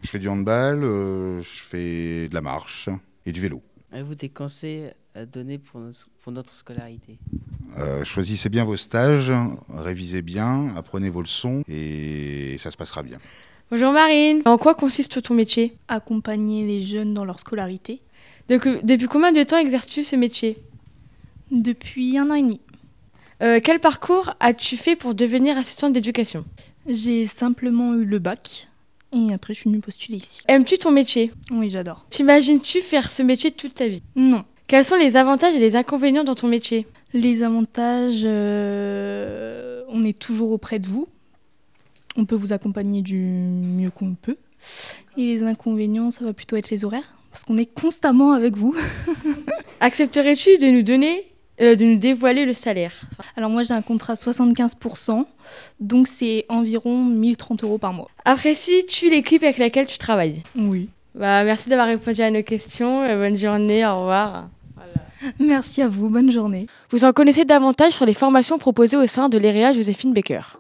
Je 0.03 0.09
fais 0.09 0.19
du 0.19 0.29
handball, 0.29 0.83
euh, 0.85 1.41
je 1.41 1.63
fais 1.63 2.29
de 2.29 2.35
la 2.35 2.43
marche 2.43 2.89
et 3.27 3.33
du 3.33 3.41
vélo. 3.41 3.63
Avez-vous 3.93 4.15
des 4.15 4.29
conseils 4.29 4.91
à 5.15 5.25
donner 5.25 5.59
pour 5.59 5.81
notre, 5.81 6.09
pour 6.23 6.33
notre 6.33 6.53
scolarité? 6.53 7.19
Euh, 7.79 8.05
choisissez 8.05 8.49
bien 8.49 8.65
vos 8.65 8.77
stages, 8.77 9.33
révisez 9.69 10.23
bien, 10.23 10.75
apprenez 10.77 11.11
vos 11.11 11.23
leçons 11.23 11.63
et 11.69 12.57
ça 12.59 12.71
se 12.71 12.77
passera 12.77 13.03
bien. 13.03 13.19
Bonjour 13.71 13.93
Marine. 13.93 14.43
En 14.45 14.59
quoi 14.59 14.75
consiste 14.75 15.23
ton 15.23 15.35
métier? 15.35 15.77
Accompagner 15.89 16.67
les 16.67 16.81
jeunes 16.81 17.15
dans 17.15 17.25
leur 17.25 17.41
scolarité. 17.41 18.01
Donc, 18.49 18.69
Depuis 18.85 19.07
combien 19.07 19.33
de 19.33 19.43
temps 19.43 19.59
exerces-tu 19.59 20.05
ce 20.05 20.17
métier? 20.17 20.59
Depuis 21.51 22.19
un 22.19 22.31
an 22.31 22.35
et 22.35 22.43
demi. 22.43 22.61
Euh, 23.43 23.61
Quel 23.63 23.81
parcours 23.81 24.35
as-tu 24.41 24.77
fait 24.77 24.97
pour 24.97 25.15
devenir 25.15 25.57
assistante 25.57 25.93
d'éducation? 25.93 26.45
J'ai 26.87 27.27
simplement 27.27 27.95
eu 27.95 28.05
le 28.05 28.19
bac 28.19 28.69
et 29.15 29.33
après 29.33 29.55
je 29.55 29.61
suis 29.61 29.71
venue 29.71 29.81
postuler 29.81 30.19
ici. 30.19 30.43
Aimes-tu 30.49 30.79
ton 30.79 30.91
métier? 30.91 31.33
Oui, 31.51 31.71
j'adore. 31.71 32.07
T'imagines-tu 32.11 32.81
faire 32.81 33.11
ce 33.11 33.23
métier 33.23 33.51
toute 33.51 33.75
ta 33.75 33.89
vie? 33.89 34.03
Non. 34.17 34.45
Quels 34.67 34.85
sont 34.85 34.97
les 34.97 35.17
avantages 35.17 35.55
et 35.55 35.59
les 35.59 35.77
inconvénients 35.77 36.25
dans 36.25 36.35
ton 36.35 36.49
métier? 36.49 36.87
Les 37.13 37.43
avantages, 37.43 38.23
euh, 38.25 39.85
on 39.89 40.05
est 40.05 40.19
toujours 40.19 40.51
auprès 40.51 40.79
de 40.79 40.87
vous. 40.87 41.07
On 42.17 42.25
peut 42.25 42.35
vous 42.35 42.53
accompagner 42.53 43.03
du 43.03 43.21
mieux 43.21 43.91
qu'on 43.91 44.15
peut. 44.15 44.37
Et 45.17 45.27
les 45.27 45.43
inconvénients, 45.43 46.11
ça 46.11 46.25
va 46.25 46.33
plutôt 46.33 46.57
être 46.57 46.71
les 46.71 46.85
horaires, 46.85 47.19
parce 47.31 47.45
qu'on 47.45 47.57
est 47.57 47.73
constamment 47.73 48.33
avec 48.33 48.57
vous. 48.57 48.75
Accepterais-tu 49.81 50.59
de 50.59 50.67
nous 50.67 50.83
donner, 50.83 51.21
euh, 51.61 51.77
de 51.77 51.85
nous 51.85 51.97
dévoiler 51.97 52.45
le 52.45 52.53
salaire 52.53 52.93
Alors 53.37 53.51
moi 53.51 53.63
j'ai 53.63 53.75
un 53.75 53.83
contrat 53.83 54.15
75%, 54.15 55.25
donc 55.81 56.09
c'est 56.09 56.47
environ 56.49 57.05
1030 57.05 57.65
euros 57.65 57.79
par 57.79 57.93
mois. 57.93 58.09
Apprécies-tu 58.25 59.09
l'équipe 59.11 59.43
avec 59.43 59.59
laquelle 59.59 59.87
tu 59.87 59.99
travailles 59.99 60.43
Oui. 60.57 60.89
Bah, 61.15 61.45
merci 61.45 61.69
d'avoir 61.69 61.87
répondu 61.87 62.23
à 62.23 62.31
nos 62.31 62.43
questions. 62.43 63.03
Euh, 63.03 63.17
bonne 63.17 63.37
journée, 63.37 63.87
au 63.87 63.97
revoir. 63.97 64.49
Merci 65.39 65.81
à 65.81 65.89
vous, 65.89 66.09
bonne 66.09 66.31
journée. 66.31 66.67
Vous 66.91 67.05
en 67.05 67.13
connaissez 67.13 67.45
davantage 67.45 67.93
sur 67.93 68.05
les 68.05 68.15
formations 68.15 68.59
proposées 68.59 68.97
au 68.97 69.07
sein 69.07 69.29
de 69.29 69.39
l'EREA 69.39 69.73
Joséphine 69.73 70.13
Baker. 70.13 70.59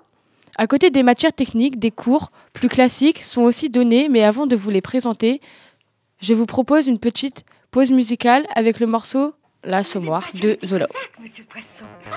À 0.56 0.66
côté 0.66 0.90
des 0.90 1.02
matières 1.02 1.32
techniques, 1.32 1.78
des 1.78 1.90
cours 1.90 2.30
plus 2.52 2.68
classiques 2.68 3.22
sont 3.22 3.42
aussi 3.42 3.68
donnés, 3.68 4.08
mais 4.08 4.22
avant 4.22 4.46
de 4.46 4.54
vous 4.54 4.70
les 4.70 4.80
présenter, 4.80 5.40
je 6.20 6.32
vous 6.32 6.46
propose 6.46 6.86
une 6.86 6.98
petite 6.98 7.44
pause 7.72 7.90
musicale 7.90 8.46
avec 8.54 8.78
le 8.78 8.86
morceau 8.86 9.34
L'Assommoir 9.66 10.24
de 10.34 10.58
Zola. 10.64 10.86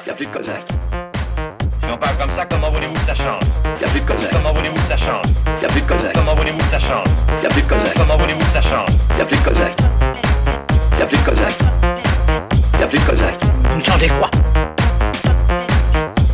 Y 0.05 0.09
a 0.09 0.13
plus 0.13 0.25
de 0.25 0.31
Cosaque. 0.31 0.69
Si 0.69 1.89
on 1.89 1.97
parle 1.97 2.17
comme 2.17 2.31
ça, 2.31 2.45
comment 2.45 2.69
voulez-vous 2.71 2.93
que 2.93 2.99
ça 3.05 3.15
change 3.15 3.63
Y 3.79 3.85
a 3.85 3.87
plus 3.87 4.01
de 4.01 4.05
Cosaque. 4.05 4.31
Comment 4.33 4.53
voulez-vous 4.53 4.75
que 4.75 4.87
ça 4.89 4.97
change 4.97 5.29
Y 5.61 5.65
a 5.65 5.67
plus 5.69 5.81
de 5.81 5.87
Cosaque. 5.87 6.13
Comment 6.13 6.35
voulez-vous 6.35 6.57
que 6.57 6.63
ça 6.65 6.79
change 6.79 7.09
Y 7.41 7.45
a 7.45 7.49
plus 7.49 7.61
de 7.61 7.67
Cosaque. 7.67 7.93
Comment 7.95 8.17
voulez-vous 8.17 8.39
que 8.39 8.51
ça 8.51 8.61
change 8.61 8.91
Y 9.17 9.21
a 9.21 9.25
plus 9.25 9.37
de 9.37 9.43
Cosaque. 9.43 9.81
Y 10.99 11.01
a 11.01 11.05
plus 11.05 11.17
de 11.17 11.23
Cosaque. 11.23 11.61
Y 12.79 12.83
a 12.83 12.87
plus 12.87 12.99
de 12.99 13.05
Cosaque. 13.05 13.43
Vous 13.69 13.77
me 13.77 13.83
sentez 13.83 14.09
quoi 14.09 14.29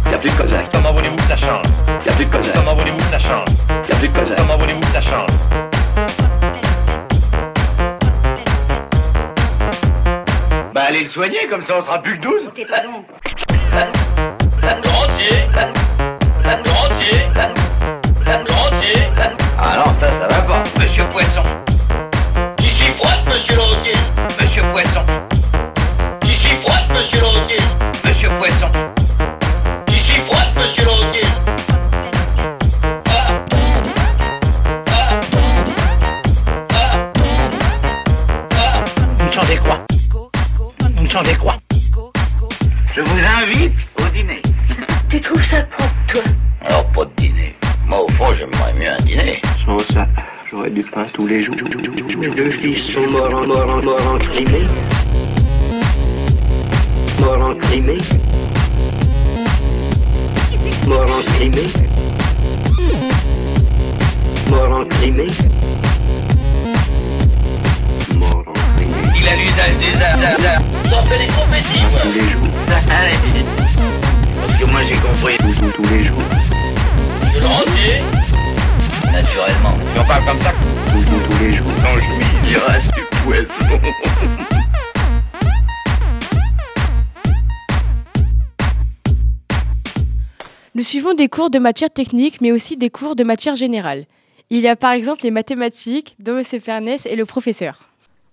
Y 0.09 0.13
a 0.13 0.17
plus 0.17 0.31
de 0.31 0.35
Cosaque. 0.35 0.69
Comment 0.73 0.93
voulez-vous 0.93 1.15
que 1.15 1.23
ça 1.23 1.35
change 1.35 1.67
Y 2.05 2.09
a 2.09 2.13
plus 2.13 2.25
de 2.25 2.31
Cosaque. 2.31 2.53
Comment 2.55 2.75
voulez-vous 2.75 2.97
que 2.97 3.03
ça 3.03 3.19
change 3.19 3.49
Y 3.69 3.91
a 3.91 3.95
plus 3.97 4.07
de 4.07 4.17
Cosaque. 4.17 4.37
Comment 4.37 4.57
voulez-vous 4.57 4.79
que 4.79 4.87
ça 4.87 5.01
change 5.01 5.72
Bah 10.83 10.89
allez 10.89 11.03
le 11.03 11.07
soigner, 11.07 11.47
comme 11.49 11.61
ça 11.61 11.75
on 11.77 11.81
sera 11.81 12.01
plus 12.01 12.17
que 12.17 12.23
12 12.23 12.49
T'es 12.53 12.65
pas 12.65 12.81
bon 12.81 13.05
Rentier. 14.61 15.47
Rentier 16.43 17.29
Rentier. 18.51 19.07
Ah 19.57 19.77
non, 19.77 19.93
ça, 19.93 20.11
ça 20.11 20.27
va 20.27 20.41
pas. 20.41 20.63
Monsieur 20.77 21.07
Poisson 21.07 21.62
dîner. 49.05 49.41
Sans 49.65 49.79
ça, 49.93 50.07
j'aurais 50.49 50.69
du 50.69 50.83
pain 50.83 51.05
tous 51.13 51.27
les 51.27 51.43
jours. 51.43 51.55
Mes 52.19 52.29
deux 52.29 52.49
fils 52.49 52.83
sont 52.91 53.09
morts 53.09 53.33
en 53.33 53.45
morts 53.47 53.69
en 53.69 53.81
morts 53.83 54.13
en 54.13 54.17
Crimée. 54.17 54.67
Morts 57.19 57.45
en 57.45 57.53
Crimée. 57.53 57.97
Mort 60.87 61.01
en 61.01 61.33
Crimée. 61.33 61.69
Mort 64.49 64.71
en 64.71 64.83
Crimée. 64.83 65.27
Mort 68.19 68.43
en 68.47 68.53
Crimée. 68.75 68.95
Il 69.19 69.27
a 69.27 69.35
l'usage 69.35 69.77
des 69.79 70.01
arts. 70.01 70.61
Vous 70.83 70.93
en 70.93 71.01
faites 71.03 71.19
des 71.19 71.27
prophéties, 71.27 71.83
Tous 72.01 72.13
les 72.13 72.29
jours. 72.29 72.47
Parce 72.67 74.55
que 74.55 74.71
moi 74.71 74.81
j'ai 74.87 74.95
compris. 74.95 75.37
Tous, 75.37 75.57
tous, 75.59 75.71
tous 75.71 75.93
les 75.93 76.03
jours. 76.03 76.17
Je 77.33 77.39
le 77.39 77.47
rentier 77.47 78.12
Naturellement. 79.23 79.69
Et 79.95 79.99
on 79.99 80.03
parle 80.05 80.25
comme 80.25 80.39
ça 80.39 80.51
Tous, 80.91 81.05
tous, 81.05 81.35
tous 81.35 81.43
les 81.43 81.53
jours. 81.53 81.65
Quand 81.81 81.95
je 81.95 82.01
m'y 82.01 82.51
il 82.51 82.57
reste 82.57 82.93
du 82.93 83.01
poisson. 83.23 83.79
Nous 90.75 90.83
suivons 90.83 91.13
des 91.13 91.29
cours 91.29 91.49
de 91.49 91.59
matière 91.59 91.89
technique, 91.89 92.41
mais 92.41 92.51
aussi 92.51 92.77
des 92.77 92.89
cours 92.89 93.15
de 93.15 93.23
matière 93.23 93.55
générale. 93.55 94.05
Il 94.49 94.59
y 94.59 94.67
a 94.67 94.75
par 94.75 94.91
exemple 94.91 95.23
les 95.23 95.31
mathématiques, 95.31 96.15
dont 96.19 96.37
M. 96.37 96.43
Fernès 96.61 97.05
est 97.05 97.15
le 97.15 97.25
professeur. 97.25 97.89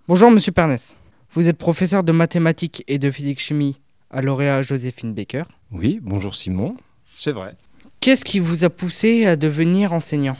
Bonjour 0.08 0.30
Monsieur 0.30 0.52
Pernès. 0.52 0.96
Vous 1.32 1.46
êtes 1.46 1.58
professeur 1.58 2.02
de 2.02 2.12
mathématiques 2.12 2.82
et 2.88 2.98
de 2.98 3.10
physique-chimie 3.10 3.78
à 4.10 4.22
lauréat 4.22 4.62
Joséphine 4.62 5.14
Baker. 5.14 5.44
Oui, 5.70 6.00
bonjour 6.02 6.34
Simon, 6.34 6.76
c'est 7.14 7.30
vrai. 7.30 7.54
Qu'est-ce 8.00 8.24
qui 8.24 8.40
vous 8.40 8.64
a 8.64 8.70
poussé 8.70 9.26
à 9.26 9.36
devenir 9.36 9.92
enseignant? 9.92 10.36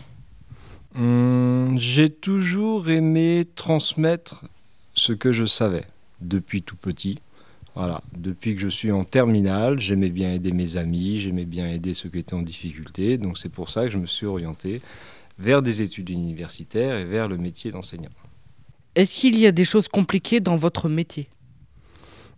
Hum, 0.96 1.78
J'ai 1.78 2.08
toujours 2.10 2.88
aimé 2.90 3.44
transmettre 3.54 4.44
ce 4.94 5.12
que 5.12 5.32
je 5.32 5.44
savais 5.44 5.84
depuis 6.20 6.62
tout 6.62 6.76
petit. 6.76 7.18
Voilà, 7.76 8.02
depuis 8.16 8.56
que 8.56 8.60
je 8.60 8.68
suis 8.68 8.90
en 8.90 9.04
terminale, 9.04 9.78
j'aimais 9.78 10.10
bien 10.10 10.34
aider 10.34 10.50
mes 10.50 10.76
amis, 10.76 11.20
j'aimais 11.20 11.44
bien 11.44 11.68
aider 11.68 11.94
ceux 11.94 12.08
qui 12.08 12.18
étaient 12.18 12.34
en 12.34 12.42
difficulté. 12.42 13.16
Donc 13.16 13.38
c'est 13.38 13.48
pour 13.48 13.70
ça 13.70 13.84
que 13.84 13.90
je 13.90 13.98
me 13.98 14.06
suis 14.06 14.26
orienté 14.26 14.82
vers 15.38 15.62
des 15.62 15.80
études 15.80 16.10
universitaires 16.10 16.96
et 16.96 17.04
vers 17.04 17.28
le 17.28 17.38
métier 17.38 17.70
d'enseignant. 17.70 18.10
Est-ce 18.96 19.14
qu'il 19.20 19.38
y 19.38 19.46
a 19.46 19.52
des 19.52 19.64
choses 19.64 19.86
compliquées 19.86 20.40
dans 20.40 20.56
votre 20.56 20.88
métier? 20.88 21.28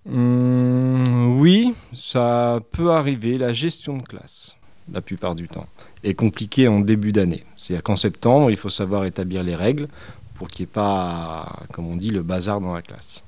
Hum, 0.07 1.41
oui, 1.41 1.73
ça 1.95 2.61
peut 2.73 2.91
arriver. 2.91 3.39
La 3.39 3.53
gestion 3.55 3.97
de 3.97 4.03
classe, 4.03 4.57
la 4.91 5.01
plupart 5.01 5.35
du 5.35 5.49
temps, 5.49 5.67
est 6.05 6.15
compliquée 6.15 6.69
en 6.69 6.81
début 6.81 7.13
d'année. 7.13 7.45
C'est-à-dire 7.57 7.83
qu'en 7.83 7.97
septembre, 7.97 8.51
il 8.51 8.57
faut 8.57 8.71
savoir 8.71 9.05
établir 9.05 9.43
les 9.43 9.55
règles 9.55 9.89
pour 10.35 10.49
qu'il 10.49 10.65
n'y 10.65 10.71
ait 10.71 10.73
pas, 10.73 11.65
comme 11.73 11.87
on 11.87 11.97
dit, 11.97 12.11
le 12.11 12.23
bazar 12.23 12.61
dans 12.61 12.75
la 12.75 12.83
classe. 12.83 13.23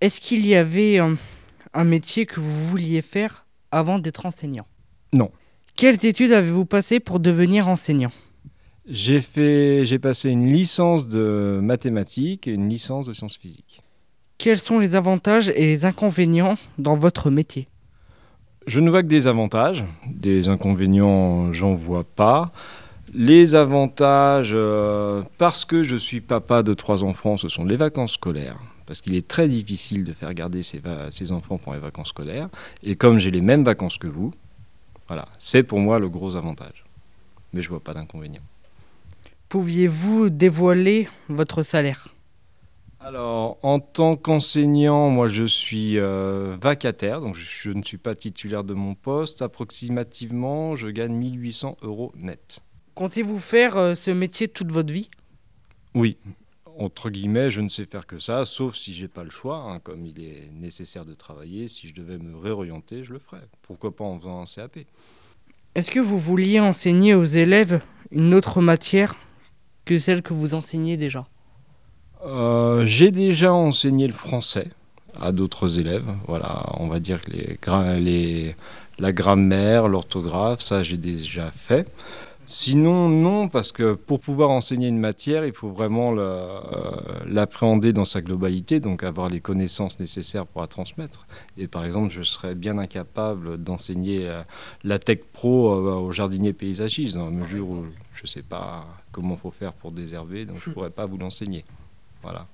Est-ce 0.00 0.20
qu'il 0.20 0.46
y 0.46 0.54
avait 0.54 0.98
un, 0.98 1.16
un 1.72 1.84
métier 1.84 2.26
que 2.26 2.40
vous 2.40 2.66
vouliez 2.66 3.02
faire 3.02 3.44
avant 3.70 3.98
d'être 3.98 4.26
enseignant? 4.26 4.66
Non. 5.12 5.30
Quelles 5.76 6.04
études 6.04 6.32
avez-vous 6.32 6.66
passé 6.66 7.00
pour 7.00 7.18
devenir 7.18 7.68
enseignant? 7.68 8.12
J'ai 8.86 9.22
fait, 9.22 9.84
j'ai 9.86 9.98
passé 9.98 10.28
une 10.28 10.52
licence 10.52 11.08
de 11.08 11.58
mathématiques 11.62 12.46
et 12.46 12.52
une 12.52 12.68
licence 12.68 13.06
de 13.06 13.12
sciences 13.12 13.36
physiques. 13.36 13.82
Quels 14.36 14.58
sont 14.58 14.78
les 14.78 14.94
avantages 14.94 15.48
et 15.48 15.64
les 15.64 15.84
inconvénients 15.86 16.56
dans 16.76 16.96
votre 16.96 17.30
métier? 17.30 17.66
Je 18.66 18.80
ne 18.80 18.88
vois 18.90 19.02
que 19.02 19.08
des 19.08 19.26
avantages. 19.26 19.84
Des 20.06 20.48
inconvénients, 20.48 21.52
j'en 21.52 21.74
vois 21.74 22.04
pas. 22.04 22.52
Les 23.12 23.54
avantages, 23.54 24.52
euh, 24.54 25.22
parce 25.38 25.64
que 25.64 25.82
je 25.82 25.96
suis 25.96 26.20
papa 26.20 26.62
de 26.62 26.74
trois 26.74 27.04
enfants, 27.04 27.36
ce 27.36 27.48
sont 27.48 27.64
les 27.64 27.76
vacances 27.76 28.14
scolaires. 28.14 28.58
Parce 28.86 29.00
qu'il 29.00 29.14
est 29.14 29.26
très 29.26 29.48
difficile 29.48 30.04
de 30.04 30.12
faire 30.12 30.32
garder 30.34 30.62
ses, 30.62 31.32
enfants 31.32 31.58
pendant 31.58 31.74
les 31.74 31.82
vacances 31.82 32.08
scolaires. 32.08 32.48
Et 32.82 32.96
comme 32.96 33.18
j'ai 33.18 33.30
les 33.30 33.40
mêmes 33.40 33.64
vacances 33.64 33.98
que 33.98 34.06
vous, 34.06 34.32
voilà, 35.08 35.26
c'est 35.38 35.62
pour 35.62 35.78
moi 35.78 35.98
le 35.98 36.08
gros 36.08 36.36
avantage. 36.36 36.84
Mais 37.52 37.62
je 37.62 37.68
vois 37.68 37.80
pas 37.80 37.94
d'inconvénient. 37.94 38.42
Pouviez-vous 39.48 40.30
dévoiler 40.30 41.08
votre 41.28 41.62
salaire? 41.62 42.13
Alors, 43.04 43.58
en 43.62 43.80
tant 43.80 44.16
qu'enseignant, 44.16 45.10
moi 45.10 45.28
je 45.28 45.44
suis 45.44 45.98
euh, 45.98 46.56
vacataire, 46.58 47.20
donc 47.20 47.36
je, 47.36 47.44
je 47.44 47.70
ne 47.70 47.82
suis 47.82 47.98
pas 47.98 48.14
titulaire 48.14 48.64
de 48.64 48.72
mon 48.72 48.94
poste. 48.94 49.42
Approximativement, 49.42 50.74
je 50.74 50.88
gagne 50.88 51.12
1800 51.12 51.76
euros 51.82 52.12
net. 52.16 52.60
Comptez-vous 52.94 53.38
faire 53.38 53.76
euh, 53.76 53.94
ce 53.94 54.10
métier 54.10 54.48
toute 54.48 54.72
votre 54.72 54.90
vie? 54.90 55.10
Oui, 55.94 56.16
entre 56.78 57.10
guillemets, 57.10 57.50
je 57.50 57.60
ne 57.60 57.68
sais 57.68 57.84
faire 57.84 58.06
que 58.06 58.18
ça, 58.18 58.46
sauf 58.46 58.74
si 58.74 58.94
j'ai 58.94 59.08
pas 59.08 59.22
le 59.22 59.30
choix, 59.30 59.58
hein, 59.58 59.80
comme 59.80 60.06
il 60.06 60.24
est 60.24 60.48
nécessaire 60.52 61.04
de 61.04 61.12
travailler. 61.14 61.68
Si 61.68 61.88
je 61.88 61.94
devais 61.94 62.16
me 62.16 62.34
réorienter, 62.34 63.04
je 63.04 63.12
le 63.12 63.18
ferais. 63.18 63.46
Pourquoi 63.60 63.94
pas 63.94 64.04
en 64.04 64.18
faisant 64.18 64.40
un 64.40 64.46
CAP 64.46 64.78
Est-ce 65.74 65.90
que 65.90 66.00
vous 66.00 66.18
vouliez 66.18 66.58
enseigner 66.58 67.14
aux 67.14 67.24
élèves 67.24 67.84
une 68.10 68.32
autre 68.32 68.62
matière 68.62 69.14
que 69.84 69.98
celle 69.98 70.22
que 70.22 70.32
vous 70.32 70.54
enseignez 70.54 70.96
déjà? 70.96 71.28
Euh, 72.24 72.86
J'ai 72.86 73.10
déjà 73.10 73.52
enseigné 73.52 74.06
le 74.06 74.12
français 74.12 74.70
à 75.20 75.32
d'autres 75.32 75.78
élèves. 75.78 76.06
Voilà, 76.26 76.64
on 76.78 76.88
va 76.88 77.00
dire 77.00 77.20
que 77.20 77.30
les, 77.30 78.56
la 78.98 79.12
grammaire, 79.12 79.88
l'orthographe, 79.88 80.60
ça 80.60 80.82
j'ai 80.82 80.96
déjà 80.96 81.50
fait. 81.50 81.88
Sinon, 82.46 83.08
non, 83.08 83.48
parce 83.48 83.72
que 83.72 83.94
pour 83.94 84.20
pouvoir 84.20 84.50
enseigner 84.50 84.88
une 84.88 84.98
matière, 84.98 85.46
il 85.46 85.54
faut 85.54 85.70
vraiment 85.70 86.14
euh, 86.18 86.60
l'appréhender 87.26 87.94
dans 87.94 88.04
sa 88.04 88.20
globalité, 88.20 88.80
donc 88.80 89.02
avoir 89.02 89.30
les 89.30 89.40
connaissances 89.40 89.98
nécessaires 89.98 90.44
pour 90.46 90.60
la 90.60 90.66
transmettre. 90.66 91.26
Et 91.56 91.68
par 91.68 91.86
exemple, 91.86 92.12
je 92.12 92.20
serais 92.22 92.54
bien 92.54 92.76
incapable 92.76 93.56
d'enseigner 93.56 94.28
euh, 94.28 94.42
la 94.82 94.98
tech 94.98 95.20
pro 95.32 95.72
euh, 95.72 95.94
aux 95.94 96.12
jardiniers 96.12 96.52
paysagistes, 96.52 97.14
dans 97.14 97.24
la 97.24 97.30
mesure 97.30 97.66
où 97.66 97.86
je 98.12 98.22
ne 98.24 98.28
sais 98.28 98.42
pas 98.42 98.86
comment 99.10 99.36
faut 99.38 99.50
faire 99.50 99.72
pour 99.72 99.90
désherber, 99.90 100.44
donc 100.44 100.58
je 100.62 100.68
ne 100.68 100.74
pourrais 100.74 100.90
pas 100.90 101.06
vous 101.06 101.16
l'enseigner. 101.16 101.64
Voilà. 102.24 102.46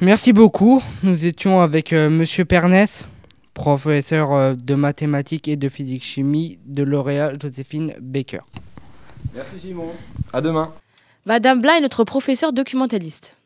Merci 0.00 0.32
beaucoup. 0.32 0.82
Nous 1.02 1.26
étions 1.26 1.60
avec 1.60 1.92
euh, 1.92 2.08
Monsieur 2.08 2.46
Pernès, 2.46 3.06
professeur 3.52 4.32
euh, 4.32 4.54
de 4.54 4.74
mathématiques 4.74 5.48
et 5.48 5.56
de 5.56 5.68
physique-chimie 5.68 6.58
de 6.64 6.82
lauréat 6.82 7.32
Joséphine 7.38 7.92
Baker. 8.00 8.40
Merci 9.34 9.58
Simon. 9.58 9.90
À 10.32 10.40
demain. 10.40 10.72
Madame 11.26 11.60
Blin 11.60 11.74
est 11.74 11.80
notre 11.82 12.04
professeur 12.04 12.54
documentaliste. 12.54 13.36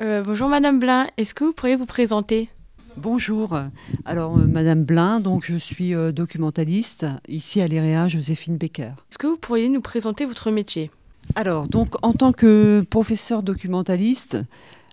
Euh, 0.00 0.22
bonjour 0.22 0.48
Madame 0.48 0.78
Blin, 0.78 1.06
est-ce 1.16 1.32
que 1.32 1.44
vous 1.44 1.52
pourriez 1.52 1.76
vous 1.76 1.86
présenter? 1.86 2.50
Bonjour. 2.96 3.58
Alors, 4.04 4.38
euh, 4.38 4.44
Madame 4.44 4.84
Blin, 4.84 5.18
donc 5.18 5.44
je 5.44 5.56
suis 5.56 5.94
euh, 5.94 6.12
documentaliste 6.12 7.06
ici 7.26 7.60
à 7.60 7.66
l'EREA 7.66 8.06
Joséphine 8.06 8.56
Becker. 8.56 8.92
Est-ce 9.10 9.18
que 9.18 9.26
vous 9.26 9.36
pourriez 9.36 9.68
nous 9.68 9.80
présenter 9.80 10.26
votre 10.26 10.50
métier? 10.50 10.90
Alors, 11.34 11.66
donc 11.66 11.94
en 12.02 12.12
tant 12.12 12.32
que 12.32 12.82
professeur 12.88 13.42
documentaliste, 13.42 14.36
euh, 14.36 14.42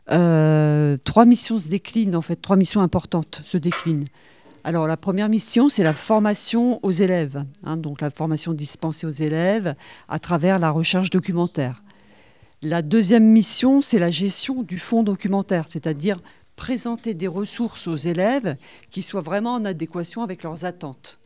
trois 0.07 1.25
missions 1.25 1.59
se 1.59 1.69
déclinent 1.69 2.15
en 2.15 2.21
fait, 2.21 2.35
trois 2.35 2.57
missions 2.57 2.81
importantes 2.81 3.41
se 3.45 3.57
déclinent. 3.57 4.07
Alors 4.63 4.85
la 4.85 4.97
première 4.97 5.29
mission, 5.29 5.69
c'est 5.69 5.83
la 5.83 5.93
formation 5.93 6.79
aux 6.83 6.91
élèves, 6.91 7.45
hein, 7.63 7.77
donc 7.77 8.01
la 8.01 8.11
formation 8.11 8.53
dispensée 8.53 9.07
aux 9.07 9.09
élèves 9.09 9.75
à 10.07 10.19
travers 10.19 10.59
la 10.59 10.69
recherche 10.69 11.09
documentaire. 11.09 11.81
La 12.61 12.83
deuxième 12.83 13.25
mission, 13.25 13.81
c'est 13.81 13.97
la 13.97 14.11
gestion 14.11 14.61
du 14.61 14.77
fonds 14.77 15.01
documentaire, 15.01 15.67
c'est-à-dire 15.67 16.21
présenter 16.55 17.15
des 17.15 17.27
ressources 17.27 17.87
aux 17.87 17.95
élèves 17.95 18.55
qui 18.91 19.01
soient 19.01 19.21
vraiment 19.21 19.55
en 19.55 19.65
adéquation 19.65 20.21
avec 20.21 20.43
leurs 20.43 20.63
attentes. 20.63 21.19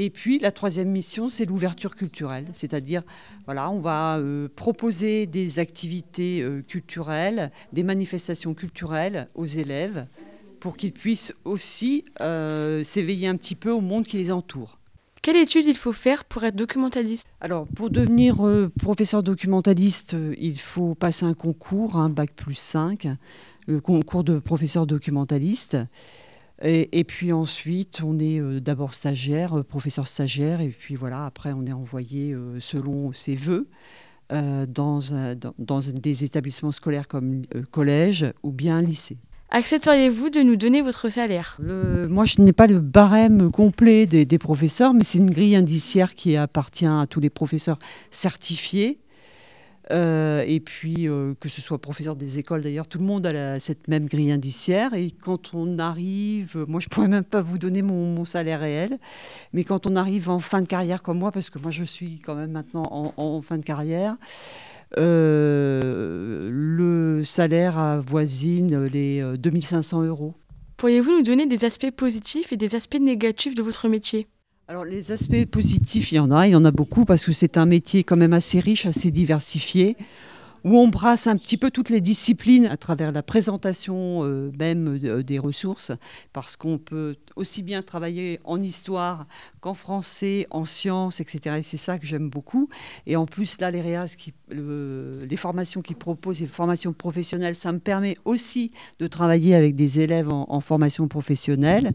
Et 0.00 0.10
puis 0.10 0.38
la 0.38 0.52
troisième 0.52 0.90
mission, 0.90 1.28
c'est 1.28 1.44
l'ouverture 1.44 1.96
culturelle, 1.96 2.46
c'est-à-dire 2.52 3.02
voilà, 3.46 3.68
on 3.68 3.80
va 3.80 4.18
euh, 4.18 4.46
proposer 4.54 5.26
des 5.26 5.58
activités 5.58 6.40
euh, 6.40 6.62
culturelles, 6.62 7.50
des 7.72 7.82
manifestations 7.82 8.54
culturelles 8.54 9.26
aux 9.34 9.44
élèves 9.44 10.06
pour 10.60 10.76
qu'ils 10.76 10.92
puissent 10.92 11.34
aussi 11.44 12.04
euh, 12.20 12.84
s'éveiller 12.84 13.26
un 13.26 13.34
petit 13.34 13.56
peu 13.56 13.72
au 13.72 13.80
monde 13.80 14.06
qui 14.06 14.18
les 14.18 14.30
entoure. 14.30 14.78
Quelle 15.20 15.34
étude 15.34 15.66
il 15.66 15.76
faut 15.76 15.92
faire 15.92 16.24
pour 16.24 16.44
être 16.44 16.54
documentaliste? 16.54 17.26
Alors, 17.40 17.66
pour 17.66 17.90
devenir 17.90 18.36
professeur 18.78 19.24
documentaliste, 19.24 20.14
il 20.38 20.60
faut 20.60 20.94
passer 20.94 21.26
un 21.26 21.34
concours, 21.34 21.96
un 21.96 22.08
bac 22.08 22.34
plus 22.36 22.54
5, 22.54 23.08
le 23.66 23.80
concours 23.80 24.22
de 24.22 24.38
professeur 24.38 24.86
documentaliste. 24.86 25.76
Et, 26.62 26.98
et 26.98 27.04
puis 27.04 27.32
ensuite, 27.32 28.00
on 28.04 28.18
est 28.18 28.40
euh, 28.40 28.60
d'abord 28.60 28.94
stagiaire, 28.94 29.58
euh, 29.58 29.62
professeur 29.62 30.08
stagiaire, 30.08 30.60
et 30.60 30.68
puis 30.68 30.96
voilà, 30.96 31.24
après, 31.24 31.52
on 31.52 31.64
est 31.66 31.72
envoyé 31.72 32.32
euh, 32.32 32.58
selon 32.60 33.12
ses 33.12 33.34
voeux 33.36 33.68
dans, 34.30 35.14
un- 35.14 35.34
dans, 35.34 35.54
dans 35.58 35.80
des 35.80 36.22
établissements 36.22 36.70
scolaires 36.70 37.08
comme 37.08 37.42
collège 37.70 38.26
ou 38.42 38.52
bien 38.52 38.82
lycée. 38.82 39.16
Accepteriez-vous 39.48 40.28
de 40.28 40.40
nous 40.40 40.56
donner 40.56 40.82
votre 40.82 41.08
salaire? 41.08 41.56
Le- 41.62 42.06
moi, 42.08 42.26
je 42.26 42.42
n'ai 42.42 42.52
pas 42.52 42.66
le 42.66 42.80
barème 42.80 43.50
complet 43.50 44.04
des, 44.04 44.26
des 44.26 44.36
professeurs, 44.38 44.92
mais 44.92 45.02
c'est 45.04 45.16
une 45.16 45.30
grille 45.30 45.56
indiciaire 45.56 46.14
qui 46.14 46.36
appartient 46.36 46.84
à 46.84 47.06
tous 47.08 47.20
les 47.20 47.30
professeurs 47.30 47.78
certifiés. 48.10 48.98
Euh, 49.90 50.44
et 50.46 50.60
puis, 50.60 51.08
euh, 51.08 51.34
que 51.40 51.48
ce 51.48 51.60
soit 51.60 51.78
professeur 51.78 52.14
des 52.14 52.38
écoles 52.38 52.62
d'ailleurs, 52.62 52.86
tout 52.86 52.98
le 52.98 53.04
monde 53.04 53.26
a 53.26 53.58
cette 53.58 53.88
même 53.88 54.06
grille 54.06 54.30
indiciaire. 54.30 54.94
Et 54.94 55.10
quand 55.10 55.54
on 55.54 55.78
arrive, 55.78 56.64
moi 56.68 56.80
je 56.80 56.88
pourrais 56.88 57.08
même 57.08 57.24
pas 57.24 57.40
vous 57.40 57.58
donner 57.58 57.82
mon, 57.82 58.24
salaire 58.24 58.60
réel, 58.60 58.98
mais 59.52 59.64
quand 59.64 59.86
on 59.86 59.96
arrive 59.96 60.28
en 60.28 60.38
fin 60.38 60.60
de 60.60 60.66
carrière 60.66 61.02
comme 61.02 61.18
moi, 61.18 61.30
parce 61.30 61.48
que 61.48 61.58
moi 61.58 61.70
je 61.70 61.84
suis 61.84 62.18
quand 62.18 62.34
même 62.34 62.50
maintenant 62.50 63.14
en, 63.16 63.40
fin 63.42 63.56
de 63.56 63.64
carrière, 63.64 64.16
euh, 64.98 66.50
le 66.52 67.24
salaire 67.24 67.78
avoisine 67.78 68.84
les 68.84 69.20
euh, 69.20 69.36
2500 69.36 70.02
euros. 70.02 70.34
Pourriez-vous 70.76 71.10
nous 71.10 71.22
donner 71.22 71.46
des 71.46 71.64
aspects 71.64 71.90
positifs 71.90 72.52
et 72.52 72.56
des 72.56 72.74
aspects 72.74 73.00
négatifs 73.00 73.54
de 73.54 73.62
votre 73.62 73.88
métier? 73.88 74.26
Alors 74.70 74.84
les 74.84 75.12
aspects 75.12 75.46
positifs, 75.46 76.12
il 76.12 76.16
y 76.16 76.18
en 76.18 76.30
a, 76.30 76.46
il 76.46 76.50
y 76.50 76.54
en 76.56 76.64
a 76.64 76.70
beaucoup 76.70 77.06
parce 77.06 77.24
que 77.24 77.32
c'est 77.32 77.56
un 77.56 77.64
métier 77.64 78.04
quand 78.04 78.16
même 78.18 78.34
assez 78.34 78.60
riche, 78.60 78.84
assez 78.84 79.10
diversifié, 79.10 79.96
où 80.62 80.76
on 80.76 80.88
brasse 80.88 81.26
un 81.26 81.38
petit 81.38 81.56
peu 81.56 81.70
toutes 81.70 81.88
les 81.88 82.02
disciplines 82.02 82.66
à 82.66 82.76
travers 82.76 83.10
la 83.12 83.22
présentation 83.22 84.24
euh, 84.24 84.52
même 84.58 84.98
de- 84.98 85.22
des 85.22 85.38
ressources, 85.38 85.92
parce 86.34 86.56
qu'on 86.56 86.76
peut 86.76 87.16
aussi 87.34 87.62
bien 87.62 87.80
travailler 87.80 88.40
en 88.44 88.60
histoire 88.60 89.26
qu'en 89.62 89.72
français, 89.72 90.46
en 90.50 90.66
sciences, 90.66 91.20
etc. 91.20 91.56
Et 91.60 91.62
c'est 91.62 91.78
ça 91.78 91.98
que 91.98 92.06
j'aime 92.06 92.28
beaucoup. 92.28 92.68
Et 93.06 93.16
en 93.16 93.24
plus, 93.24 93.58
là, 93.62 93.70
les 93.70 93.80
REAS, 93.80 94.16
qui, 94.18 94.34
le- 94.50 95.20
les 95.26 95.36
formations 95.38 95.80
qu'ils 95.80 95.96
proposent, 95.96 96.40
les 96.40 96.46
formations 96.46 96.92
professionnelles, 96.92 97.54
ça 97.54 97.72
me 97.72 97.78
permet 97.78 98.16
aussi 98.26 98.70
de 98.98 99.06
travailler 99.06 99.54
avec 99.54 99.76
des 99.76 100.00
élèves 100.00 100.28
en 100.30 100.60
formation 100.60 101.08
professionnelle. 101.08 101.94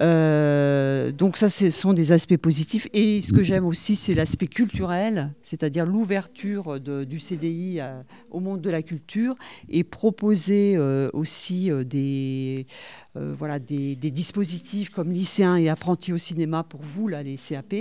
Euh, 0.00 1.10
donc 1.12 1.36
ça, 1.36 1.48
ce 1.48 1.70
sont 1.70 1.92
des 1.92 2.12
aspects 2.12 2.36
positifs. 2.36 2.86
Et 2.92 3.20
ce 3.22 3.32
que 3.32 3.42
j'aime 3.42 3.64
aussi, 3.64 3.96
c'est 3.96 4.14
l'aspect 4.14 4.46
culturel, 4.46 5.32
c'est-à-dire 5.42 5.86
l'ouverture 5.86 6.78
du 6.80 7.18
CDI 7.18 7.80
à- 7.80 8.04
au 8.30 8.40
monde 8.40 8.60
de 8.60 8.70
la 8.70 8.82
culture 8.82 9.34
et 9.68 9.84
proposer 9.84 10.74
euh, 10.76 11.10
aussi 11.12 11.70
euh, 11.70 11.84
des, 11.84 12.66
euh, 13.16 13.34
voilà, 13.36 13.58
des, 13.58 13.96
des 13.96 14.10
dispositifs 14.10 14.90
comme 14.90 15.10
lycéens 15.10 15.56
et 15.56 15.68
apprentis 15.68 16.12
au 16.12 16.18
cinéma 16.18 16.62
pour 16.62 16.82
vous, 16.82 17.08
là, 17.08 17.22
les 17.22 17.36
CAP 17.36 17.74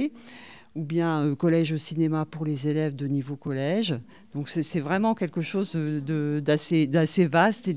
ou 0.78 0.84
bien 0.84 1.24
euh, 1.24 1.36
collège 1.36 1.72
au 1.74 1.78
cinéma 1.78 2.26
pour 2.26 2.46
les 2.46 2.68
élèves 2.68 2.96
de 2.96 3.08
niveau 3.08 3.36
collège. 3.36 3.96
Donc 4.36 4.48
c'est 4.50 4.80
vraiment 4.80 5.16
quelque 5.16 5.42
chose 5.42 5.76
d'assez 5.76 7.26
vaste 7.26 7.68
et 7.68 7.74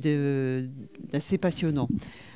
d'assez 1.10 1.38
passionnant. 1.38 1.88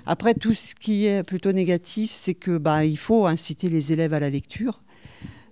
Après, 0.07 0.35
tout 0.35 0.55
ce 0.55 0.75
qui 0.75 1.07
est 1.07 1.23
plutôt 1.23 1.53
négatif, 1.53 2.11
c'est 2.11 2.35
que 2.35 2.57
bah, 2.59 2.81
faut 2.97 3.27
inciter 3.27 3.69
les 3.69 3.93
élèves 3.93 4.15
à 4.15 4.21
la 4.21 4.31
lecture. 4.31 4.83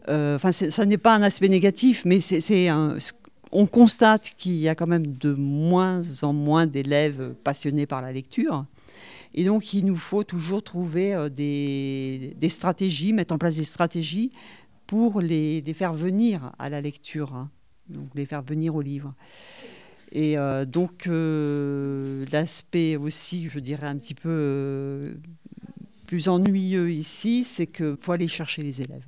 Euh, 0.08 0.36
Enfin, 0.36 0.50
c'est- 0.52 0.70
ça 0.70 0.84
n'est 0.86 0.98
pas 0.98 1.14
un 1.14 1.22
aspect 1.22 1.48
négatif, 1.48 2.04
mais 2.04 2.20
c'est 2.20 2.68
on 3.54 3.66
constate 3.66 4.32
qu'il 4.38 4.56
y 4.56 4.68
a 4.68 4.74
quand 4.74 4.86
même 4.86 5.06
de 5.06 5.34
moins 5.34 6.00
en 6.22 6.32
moins 6.32 6.66
d'élèves 6.66 7.34
passionnés 7.44 7.84
par 7.86 8.00
la 8.00 8.10
lecture. 8.10 8.64
Et 9.34 9.44
donc, 9.44 9.72
il 9.74 9.84
nous 9.84 9.96
faut 9.96 10.24
toujours 10.24 10.62
trouver 10.62 11.14
euh, 11.14 11.28
des 11.30 12.48
stratégies, 12.48 13.12
mettre 13.12 13.34
en 13.34 13.38
place 13.38 13.56
des 13.56 13.64
stratégies 13.64 14.30
pour 14.92 15.22
les, 15.22 15.64
faire 15.72 15.94
venir 15.94 16.52
à 16.58 16.68
la 16.68 16.82
lecture, 16.82 17.34
hein. 17.34 17.48
donc 17.88 18.08
les 18.14 18.26
faire 18.26 18.42
venir 18.42 18.74
au 18.76 18.82
livre. 18.82 19.14
Et 20.12 20.36
euh, 20.36 20.66
donc, 20.66 21.06
euh, 21.06 22.26
l'aspect 22.30 22.96
aussi, 22.96 23.48
je 23.48 23.58
dirais, 23.58 23.86
un 23.86 23.96
petit 23.96 24.12
peu 24.12 24.28
euh, 24.28 25.14
plus 26.04 26.28
ennuyeux 26.28 26.90
ici, 26.90 27.42
c'est 27.42 27.66
qu'il 27.66 27.96
faut 28.02 28.12
aller 28.12 28.28
chercher 28.28 28.60
les 28.60 28.82
élèves. 28.82 29.06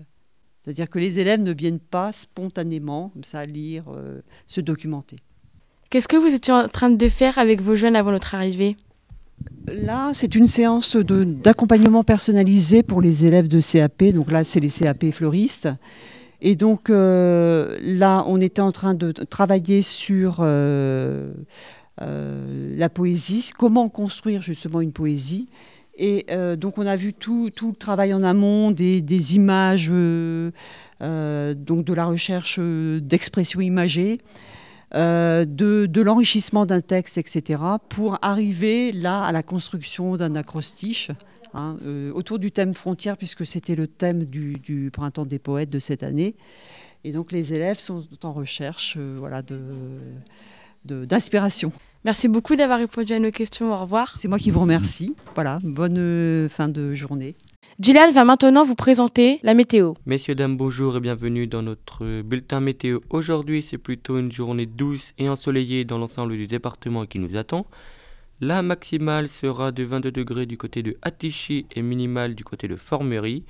C'est-à-dire 0.65 0.89
que 0.89 0.99
les 0.99 1.21
élèves 1.21 1.43
ne 1.43 1.53
viennent 1.53 1.81
pas 1.81 2.15
spontanément, 2.15 3.11
comme 3.11 3.25
ça, 3.25 3.45
lire, 3.45 3.85
se 4.47 4.63
documenter. 4.63 5.17
Qu'est-ce 5.91 6.09
que 6.09 6.17
vous 6.17 6.35
étiez 6.35 6.55
en 6.55 6.67
train 6.67 6.89
de 6.89 7.09
faire 7.11 7.37
avec 7.37 7.61
vos 7.61 7.77
jeunes 7.77 7.95
avant 7.95 8.11
notre 8.11 8.35
arrivée? 8.35 8.75
Là, 9.67 10.11
c'est 10.13 10.35
une 10.35 10.47
séance 10.47 10.97
d'accompagnement 10.97 12.05
personnalisé 12.05 12.83
pour 12.83 13.01
les 13.01 13.25
élèves 13.25 13.49
de 13.49 13.61
CAP. 13.61 14.05
Donc 14.15 14.31
là, 14.31 14.45
c'est 14.45 14.61
les 14.61 14.69
CAP 14.69 15.11
fleuristes. 15.11 15.69
Et 16.47 16.57
donc 16.57 16.91
euh, 16.91 17.79
là, 17.81 18.23
on 18.27 18.39
était 18.39 18.61
en 18.61 18.71
train 18.71 18.93
de 18.93 19.13
travailler 19.13 19.81
sur 19.81 20.39
euh, 20.41 21.33
euh, 22.03 22.77
la 22.77 22.91
poésie, 22.91 23.51
comment 23.57 23.89
construire 23.89 24.43
justement 24.43 24.83
une 24.83 24.93
poésie. 24.93 25.49
Et 25.97 26.27
donc 26.59 26.77
on 26.79 26.87
a 26.87 26.97
vu 26.97 27.13
tout, 27.15 27.53
le 27.57 27.73
travail 27.73 28.13
en 28.13 28.25
amont, 28.25 28.73
des, 28.73 29.01
des 29.01 29.37
images, 29.37 29.87
donc 29.91 29.95
de 31.85 31.95
la 31.95 32.07
recherche 32.07 32.59
d'expression 32.59 33.61
imagée, 33.61 34.19
euh, 34.95 35.45
de, 35.45 35.87
de 35.87 36.01
l'enrichissement 36.03 36.67
d'un 36.67 36.81
texte, 36.81 37.19
etc., 37.19 37.61
pour 37.89 38.19
arriver 38.23 38.93
là 38.93 39.23
à 39.25 39.33
la 39.33 39.43
construction 39.43 40.17
d'un 40.17 40.35
acrostiche 40.37 41.11
hein, 41.53 41.77
euh, 41.85 42.13
autour 42.13 42.39
du 42.39 42.53
thème 42.53 42.75
frontière, 42.75 43.17
puisque 43.17 43.45
c'était 43.45 43.75
le 43.75 43.87
thème 43.87 44.25
du, 44.25 44.55
du 44.55 44.91
printemps 44.93 45.27
des 45.27 45.39
poètes 45.39 45.71
de 45.71 45.79
cette 45.79 46.03
année. 46.03 46.37
Et 47.05 47.13
donc 47.13 47.33
les 47.33 47.53
élèves 47.53 47.79
sont 47.79 48.07
en 48.23 48.33
recherche 48.33 48.95
euh, 48.99 49.17
voilà, 49.19 49.43
de, 49.43 49.61
de- 50.85 51.05
d'inspiration. 51.05 51.73
Merci 52.05 52.29
beaucoup 52.29 52.55
d'avoir 52.55 52.79
répondu 52.79 53.13
à 53.15 53.19
nos 53.19 53.31
questions. 53.31 53.73
Au 53.73 53.79
revoir. 53.81 54.17
C'est 54.17 54.29
moi 54.29 54.39
qui 54.39 54.51
vous 54.51 54.61
remercie. 54.61 55.15
Voilà, 55.35 55.59
bonne 55.63 56.49
fin 56.51 56.69
de 56.69 56.95
journée. 56.95 57.35
Gilal 57.81 58.13
va 58.13 58.23
maintenant 58.25 58.63
vous 58.63 58.77
présenter 58.77 59.41
la 59.43 59.53
météo. 59.53 59.95
Messieurs, 60.07 60.37
dames, 60.37 60.57
bonjour 60.57 60.97
et 60.97 61.01
bienvenue 61.01 61.49
dans 61.49 61.63
notre 61.63 62.23
bulletin 62.23 62.61
météo. 62.61 63.01
Aujourd'hui, 63.11 63.63
c'est 63.63 63.79
plutôt 63.79 64.17
une 64.17 64.31
journée 64.31 64.67
douce 64.67 65.13
et 65.19 65.29
ensoleillée 65.29 65.85
dans 65.85 65.99
l'ensemble 65.99 66.37
du 66.37 66.47
département 66.47 67.05
qui 67.05 67.19
nous 67.19 67.35
attend. 67.37 67.67
La 68.41 68.63
maximale 68.63 69.29
sera 69.29 69.73
de 69.73 69.83
22 69.83 70.13
degrés 70.13 70.47
du 70.47 70.57
côté 70.57 70.85
de 70.85 70.97
Attichy 71.03 71.67
et 71.75 71.83
minimale 71.83 72.37
du 72.37 72.45
côté 72.45 72.69
de 72.69 72.77
Formerie, 72.77 73.45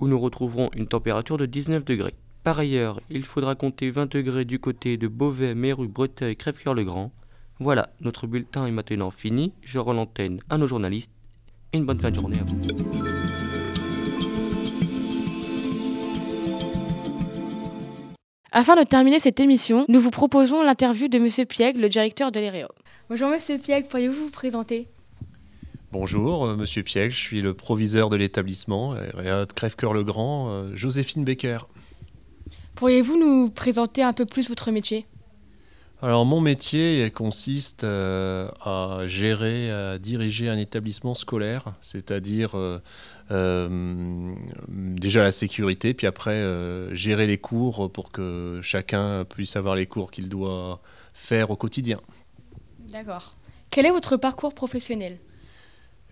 où 0.00 0.06
nous 0.06 0.20
retrouverons 0.20 0.68
une 0.76 0.86
température 0.86 1.38
de 1.38 1.46
19 1.46 1.82
degrés. 1.86 2.16
Par 2.44 2.58
ailleurs, 2.58 3.00
il 3.08 3.24
faudra 3.24 3.54
compter 3.54 3.90
20 3.90 4.12
degrés 4.12 4.44
du 4.44 4.58
côté 4.58 4.98
de 4.98 5.08
Beauvais, 5.08 5.54
Méru, 5.54 5.88
Breteuil, 5.88 6.36
Crèvecoeur-le-Grand. 6.36 7.10
Voilà, 7.58 7.88
notre 8.02 8.26
bulletin 8.26 8.66
est 8.66 8.70
maintenant 8.70 9.10
fini. 9.10 9.54
Je 9.62 9.78
rends 9.78 9.94
l'antenne 9.94 10.40
à 10.50 10.58
nos 10.58 10.66
journalistes. 10.66 11.12
Une 11.72 11.86
bonne 11.86 12.00
fin 12.00 12.10
de 12.10 12.16
journée 12.16 12.38
à 12.38 12.42
vous. 12.42 12.99
Afin 18.52 18.74
de 18.74 18.82
terminer 18.82 19.20
cette 19.20 19.38
émission, 19.38 19.84
nous 19.88 20.00
vous 20.00 20.10
proposons 20.10 20.62
l'interview 20.64 21.06
de 21.06 21.20
Monsieur 21.20 21.44
Piègle, 21.44 21.80
le 21.82 21.88
directeur 21.88 22.32
de 22.32 22.40
l'EREO. 22.40 22.66
Bonjour 23.08 23.28
Monsieur 23.28 23.58
Piègle, 23.58 23.86
pourriez-vous 23.86 24.24
vous 24.24 24.30
présenter? 24.30 24.88
Bonjour, 25.92 26.46
euh, 26.46 26.56
Monsieur 26.56 26.82
Piège, 26.82 27.14
je 27.14 27.20
suis 27.20 27.42
le 27.42 27.54
proviseur 27.54 28.10
de 28.10 28.16
l'établissement, 28.16 28.90
REA 28.90 29.46
de 29.46 29.52
Crèvecoeur-le-Grand, 29.52 30.50
euh, 30.50 30.74
Joséphine 30.74 31.22
Becker. 31.22 31.58
Pourriez-vous 32.74 33.16
nous 33.16 33.50
présenter 33.50 34.02
un 34.02 34.12
peu 34.12 34.26
plus 34.26 34.48
votre 34.48 34.72
métier? 34.72 35.06
Alors 36.02 36.24
mon 36.24 36.40
métier 36.40 37.10
consiste 37.10 37.84
euh, 37.84 38.48
à 38.62 39.00
gérer, 39.06 39.70
à 39.70 39.98
diriger 39.98 40.48
un 40.48 40.56
établissement 40.56 41.14
scolaire, 41.14 41.74
c'est-à-dire 41.82 42.56
euh, 42.56 42.80
euh, 43.30 44.34
déjà 44.68 45.22
la 45.22 45.32
sécurité, 45.32 45.92
puis 45.92 46.06
après 46.06 46.42
gérer 46.94 47.26
les 47.26 47.36
cours 47.36 47.92
pour 47.92 48.12
que 48.12 48.60
chacun 48.62 49.26
puisse 49.26 49.56
avoir 49.56 49.74
les 49.74 49.86
cours 49.86 50.10
qu'il 50.10 50.30
doit 50.30 50.80
faire 51.12 51.50
au 51.50 51.56
quotidien. 51.56 52.00
D'accord. 52.90 53.36
Quel 53.70 53.84
est 53.84 53.90
votre 53.90 54.16
parcours 54.16 54.54
professionnel? 54.54 55.18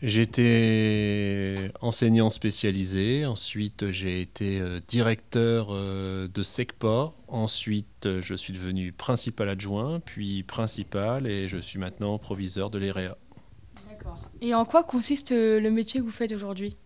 J'étais 0.01 1.73
enseignant 1.81 2.31
spécialisé, 2.31 3.27
ensuite 3.27 3.91
j'ai 3.91 4.21
été 4.21 4.61
euh, 4.61 4.79
directeur 4.87 5.69
euh, 5.71 6.29
de 6.33 6.43
SECPA, 6.45 7.13
ensuite 7.27 8.07
euh, 8.07 8.21
je 8.23 8.35
suis 8.35 8.53
devenu 8.53 8.93
principal 8.93 9.49
adjoint, 9.49 9.99
puis 9.99 10.45
principal 10.45 11.27
et 11.27 11.49
je 11.49 11.59
suis 11.59 11.81
maintenant 11.81 12.17
proviseur 12.19 12.71
de 12.71 12.79
l'EREA. 12.79 13.17
Et 14.41 14.55
en 14.55 14.65
quoi 14.65 14.85
consiste 14.85 15.33
le 15.33 15.69
métier 15.69 15.99
que 15.99 16.05
vous 16.05 16.13
faites 16.13 16.31
aujourd'hui? 16.31 16.77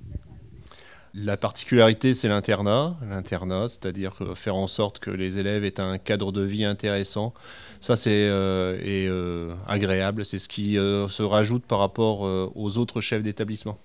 La 1.13 1.37
particularité 1.37 2.15
c'est 2.15 2.29
l'internat, 2.29 2.97
l'internat, 3.07 3.69
c'est-à-dire 3.69 4.15
faire 4.35 4.57
en 4.57 4.67
sorte 4.67 5.01
que 5.01 5.11
les 5.11 5.37
élèves 5.37 5.67
aient 5.67 5.81
un 5.81 5.99
cadre 5.99 6.33
de 6.33 6.41
vie 6.41 6.65
intéressant, 6.65 7.35
ça 7.83 7.97
c'est 7.97 8.11
euh, 8.11 8.78
et, 8.80 9.07
euh, 9.09 9.55
agréable, 9.66 10.24
c'est 10.24 10.39
ce 10.39 10.49
qui 10.49 10.78
euh, 10.78 11.09
se 11.09 11.22
rajoute 11.22 11.64
par 11.64 11.80
rapport 11.80 12.20
aux 12.55 12.78
autres 12.78 13.01
chefs 13.01 13.22
d'établissement. 13.22 13.78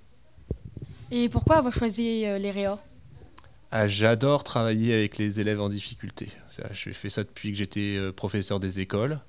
Et 1.09 1.29
pourquoi 1.29 1.57
avoir 1.57 1.73
choisi 1.73 2.25
euh, 2.25 2.37
l'EREA 2.37 2.77
Ah, 3.71 3.87
J'adore 3.87 4.43
travailler 4.43 4.93
avec 4.93 5.17
les 5.17 5.39
élèves 5.39 5.59
en 5.59 5.69
difficulté. 5.69 6.29
J'ai 6.73 6.93
fait 6.93 7.09
ça 7.09 7.23
depuis 7.23 7.51
que 7.51 7.57
j'étais 7.57 7.97
professeur 8.15 8.59
des 8.59 8.79
écoles. 8.79 9.19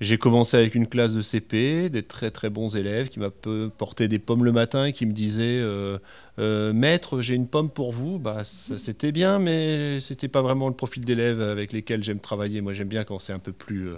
J'ai 0.00 0.18
commencé 0.18 0.58
avec 0.58 0.74
une 0.74 0.86
classe 0.86 1.14
de 1.14 1.22
CP, 1.22 1.88
des 1.88 2.02
très 2.02 2.30
très 2.30 2.50
bons 2.50 2.76
élèves 2.76 3.08
qui 3.08 3.18
m'apportaient 3.18 4.08
des 4.08 4.18
pommes 4.18 4.44
le 4.44 4.52
matin 4.52 4.84
et 4.84 4.92
qui 4.92 5.06
me 5.06 5.12
disaient 5.12 5.58
euh, 5.58 5.98
euh, 6.38 6.74
Maître, 6.74 7.22
j'ai 7.22 7.34
une 7.34 7.48
pomme 7.48 7.70
pour 7.70 7.92
vous. 7.92 8.18
Bah, 8.18 8.42
c'était 8.44 9.10
bien, 9.10 9.38
mais 9.38 9.98
c'était 10.00 10.28
pas 10.28 10.42
vraiment 10.42 10.68
le 10.68 10.74
profil 10.74 11.02
d'élèves 11.02 11.40
avec 11.40 11.72
lesquels 11.72 12.04
j'aime 12.04 12.20
travailler. 12.20 12.60
Moi, 12.60 12.74
j'aime 12.74 12.88
bien 12.88 13.04
quand 13.04 13.18
c'est 13.18 13.32
un 13.32 13.38
peu 13.38 13.52
plus 13.52 13.88
euh, 13.88 13.96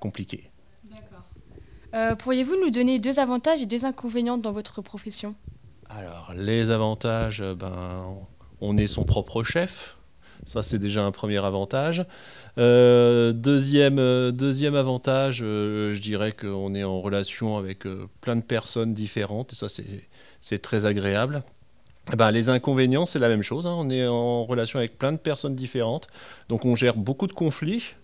compliqué. 0.00 0.50
Pourriez-vous 2.18 2.56
nous 2.62 2.70
donner 2.70 2.98
deux 2.98 3.18
avantages 3.20 3.62
et 3.62 3.66
deux 3.66 3.86
inconvénients 3.86 4.36
dans 4.36 4.52
votre 4.52 4.82
profession? 4.82 5.34
Alors, 5.88 6.34
les 6.36 6.70
avantages, 6.70 7.42
ben, 7.58 8.16
on 8.60 8.76
est 8.76 8.86
son 8.86 9.04
propre 9.04 9.42
chef. 9.44 9.96
Ça, 10.44 10.62
c'est 10.62 10.78
déjà 10.78 11.04
un 11.04 11.10
premier 11.10 11.44
avantage. 11.44 12.04
Euh, 12.58 13.32
deuxième, 13.32 13.98
euh, 13.98 14.32
deuxième 14.32 14.74
avantage, 14.74 15.40
euh, 15.42 15.92
je 15.92 16.00
dirais 16.00 16.32
qu'on 16.32 16.74
est 16.74 16.84
en 16.84 17.00
relation 17.00 17.58
avec 17.58 17.84
plein 18.20 18.36
de 18.36 18.42
personnes 18.42 18.94
différentes, 18.94 19.52
et 19.52 19.56
ça, 19.56 19.66
c'est 20.40 20.58
très 20.58 20.86
agréable. 20.86 21.42
Eh 22.12 22.16
ben, 22.16 22.30
les 22.30 22.48
inconvénients, 22.48 23.04
c'est 23.04 23.18
la 23.18 23.28
même 23.28 23.42
chose. 23.42 23.66
Hein. 23.66 23.74
On 23.76 23.90
est 23.90 24.06
en 24.06 24.44
relation 24.44 24.78
avec 24.78 24.96
plein 24.96 25.12
de 25.12 25.18
personnes 25.18 25.56
différentes, 25.56 26.06
donc 26.48 26.64
on 26.64 26.76
gère 26.76 26.96
beaucoup 26.96 27.26
de 27.26 27.32
conflits. 27.32 27.94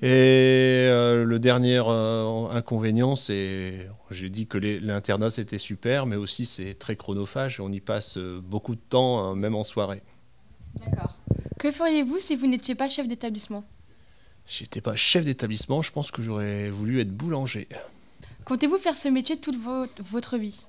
Et 0.00 0.88
le 0.88 1.38
dernier 1.38 1.78
inconvénient, 1.78 3.14
c'est, 3.14 3.88
j'ai 4.10 4.30
dit 4.30 4.48
que 4.48 4.58
l'internat 4.58 5.30
c'était 5.30 5.58
super, 5.58 6.06
mais 6.06 6.16
aussi 6.16 6.44
c'est 6.44 6.74
très 6.74 6.96
chronophage. 6.96 7.60
On 7.60 7.70
y 7.70 7.80
passe 7.80 8.18
beaucoup 8.18 8.74
de 8.74 8.80
temps, 8.80 9.20
hein, 9.20 9.36
même 9.36 9.54
en 9.54 9.62
soirée. 9.62 10.02
D'accord. 10.80 11.21
Que 11.62 11.70
feriez-vous 11.70 12.18
si 12.18 12.34
vous 12.34 12.48
n'étiez 12.48 12.74
pas 12.74 12.88
chef 12.88 13.06
d'établissement? 13.06 13.62
Si 14.44 14.64
j'étais 14.64 14.80
pas 14.80 14.96
chef 14.96 15.24
d'établissement, 15.24 15.80
je 15.80 15.92
pense 15.92 16.10
que 16.10 16.20
j'aurais 16.20 16.70
voulu 16.70 17.00
être 17.00 17.12
boulanger. 17.12 17.68
Comptez-vous 18.44 18.78
faire 18.78 18.96
ce 18.96 19.06
métier 19.06 19.36
toute 19.36 19.54
votre 20.00 20.38
vie? 20.38 20.66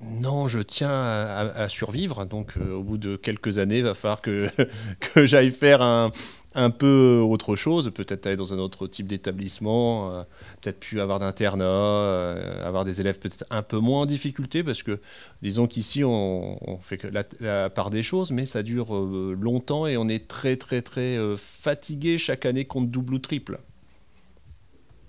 Non, 0.00 0.46
je 0.46 0.60
tiens 0.60 0.92
à, 0.92 1.68
survivre. 1.68 2.26
Donc, 2.26 2.52
euh, 2.58 2.74
au 2.74 2.84
bout 2.84 2.96
de 2.96 3.16
quelques 3.16 3.58
années, 3.58 3.78
il 3.78 3.82
va 3.82 3.94
falloir 3.94 4.22
que, 4.22 4.48
que 5.00 5.26
j'aille 5.26 5.50
faire 5.50 5.82
un, 5.82 6.12
un 6.56 6.70
peu 6.70 7.20
autre 7.20 7.54
chose, 7.54 7.92
peut-être 7.94 8.26
aller 8.26 8.36
dans 8.36 8.54
un 8.54 8.58
autre 8.58 8.86
type 8.86 9.06
d'établissement, 9.06 10.10
euh, 10.10 10.22
peut-être 10.60 10.80
plus 10.80 11.00
avoir 11.00 11.18
d'internat, 11.18 11.64
euh, 11.64 12.66
avoir 12.66 12.84
des 12.84 13.00
élèves 13.00 13.18
peut-être 13.18 13.44
un 13.50 13.62
peu 13.62 13.78
moins 13.78 14.00
en 14.02 14.06
difficulté, 14.06 14.64
parce 14.64 14.82
que 14.82 14.98
disons 15.42 15.66
qu'ici 15.66 16.02
on, 16.02 16.78
fait 16.82 16.96
que 16.96 17.08
la, 17.08 17.70
part 17.70 17.90
des 17.90 18.02
choses, 18.02 18.30
mais 18.30 18.46
ça 18.46 18.62
dure 18.62 18.96
euh, 18.96 19.36
longtemps 19.38 19.86
et 19.86 19.98
on 19.98 20.08
est 20.08 20.26
très 20.26 20.56
très 20.56 20.80
très 20.80 21.18
fatigué 21.36 22.16
chaque 22.16 22.46
année 22.46 22.64
contre 22.64 22.90
double 22.90 23.14
ou 23.14 23.18
triple. 23.18 23.60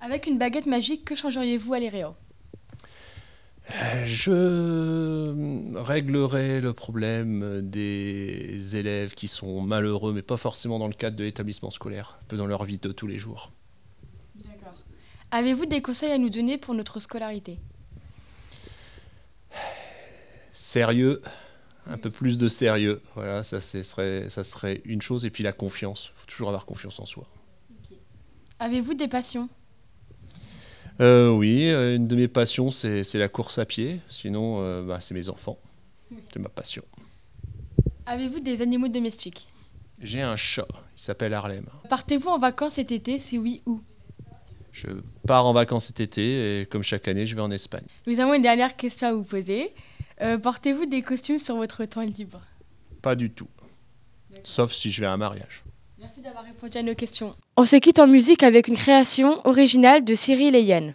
Avec 0.01 0.27
une 0.27 0.37
baguette 0.37 0.67
magique, 0.67 1.05
que 1.05 1.15
changeriez-vous 1.15 1.73
à 1.73 1.79
l'EREO 1.79 2.13
je 4.05 5.77
réglerai 5.77 6.61
le 6.61 6.73
problème 6.73 7.61
des 7.61 8.75
élèves 8.75 9.13
qui 9.13 9.27
sont 9.27 9.61
malheureux, 9.61 10.13
mais 10.13 10.21
pas 10.21 10.37
forcément 10.37 10.79
dans 10.79 10.87
le 10.87 10.93
cadre 10.93 11.17
de 11.17 11.23
l'établissement 11.23 11.71
scolaire, 11.71 12.17
un 12.21 12.25
peu 12.27 12.37
dans 12.37 12.47
leur 12.47 12.63
vie 12.63 12.77
de 12.77 12.91
tous 12.91 13.07
les 13.07 13.19
jours. 13.19 13.51
D'accord. 14.35 14.79
Avez-vous 15.31 15.65
des 15.65 15.81
conseils 15.81 16.11
à 16.11 16.17
nous 16.17 16.29
donner 16.29 16.57
pour 16.57 16.73
notre 16.73 16.99
scolarité? 16.99 17.59
Sérieux, 20.51 21.21
un 21.87 21.97
peu 21.97 22.09
plus 22.09 22.37
de 22.37 22.47
sérieux. 22.47 23.01
Voilà, 23.15 23.43
ça, 23.43 23.61
serait, 23.61 24.29
ça 24.29 24.43
serait 24.43 24.81
une 24.85 25.01
chose. 25.01 25.25
Et 25.25 25.29
puis 25.29 25.43
la 25.43 25.53
confiance. 25.53 26.11
Il 26.15 26.19
faut 26.19 26.25
toujours 26.27 26.47
avoir 26.49 26.65
confiance 26.65 26.99
en 26.99 27.05
soi. 27.05 27.27
Avez-vous 28.59 28.93
des 28.93 29.07
passions? 29.07 29.49
Euh, 30.99 31.29
oui, 31.29 31.69
euh, 31.69 31.95
une 31.95 32.07
de 32.07 32.15
mes 32.15 32.27
passions, 32.27 32.71
c'est 32.71 33.13
la 33.13 33.27
course 33.27 33.57
à 33.57 33.65
pied. 33.65 33.99
Sinon, 34.09 34.61
euh, 34.61 34.83
bah, 34.83 34.99
c'est 35.01 35.13
mes 35.13 35.29
enfants. 35.29 35.57
C'est 36.31 36.39
ma 36.39 36.49
passion. 36.49 36.83
Avez-vous 38.05 38.39
des 38.39 38.61
animaux 38.61 38.87
domestiques? 38.87 39.47
J'ai 40.01 40.21
un 40.21 40.37
chat. 40.37 40.67
Il 40.95 41.01
s'appelle 41.01 41.33
Harlem. 41.33 41.65
Partez-vous 41.89 42.29
en 42.29 42.39
vacances 42.39 42.73
cet 42.73 42.91
été? 42.91 43.19
Si 43.19 43.37
oui, 43.37 43.61
où? 43.65 43.81
Je 44.71 44.87
pars 45.25 45.45
en 45.45 45.53
vacances 45.53 45.87
cet 45.87 45.99
été 45.99 46.61
et 46.61 46.65
comme 46.65 46.83
chaque 46.83 47.07
année, 47.07 47.25
je 47.25 47.35
vais 47.35 47.41
en 47.41 47.51
Espagne. 47.51 47.85
Nous 48.05 48.19
avons 48.19 48.33
une 48.33 48.43
dernière 48.43 48.75
question 48.75 49.07
à 49.07 49.13
vous 49.13 49.23
poser. 49.23 49.73
Portez-vous 50.43 50.85
des 50.85 51.01
costumes 51.01 51.39
sur 51.39 51.55
votre 51.55 51.85
temps 51.85 52.01
libre? 52.01 52.41
Pas 53.01 53.15
du 53.15 53.31
tout. 53.31 53.49
Sauf 54.43 54.71
si 54.71 54.91
je 54.91 55.01
vais 55.01 55.07
à 55.07 55.13
un 55.13 55.17
mariage. 55.17 55.63
Merci 56.07 56.21
d'avoir 56.21 56.45
répondu 56.45 56.77
à 56.77 56.83
nos 56.83 56.95
questions. 56.95 57.35
On 57.57 57.65
se 57.65 57.75
quitte 57.75 57.99
en 57.99 58.07
musique 58.07 58.41
avec 58.41 58.69
une 58.69 58.77
création 58.77 59.45
originale 59.45 60.05
de 60.05 60.15
Cyril 60.15 60.55
et 60.55 60.61
Yann. 60.61 60.93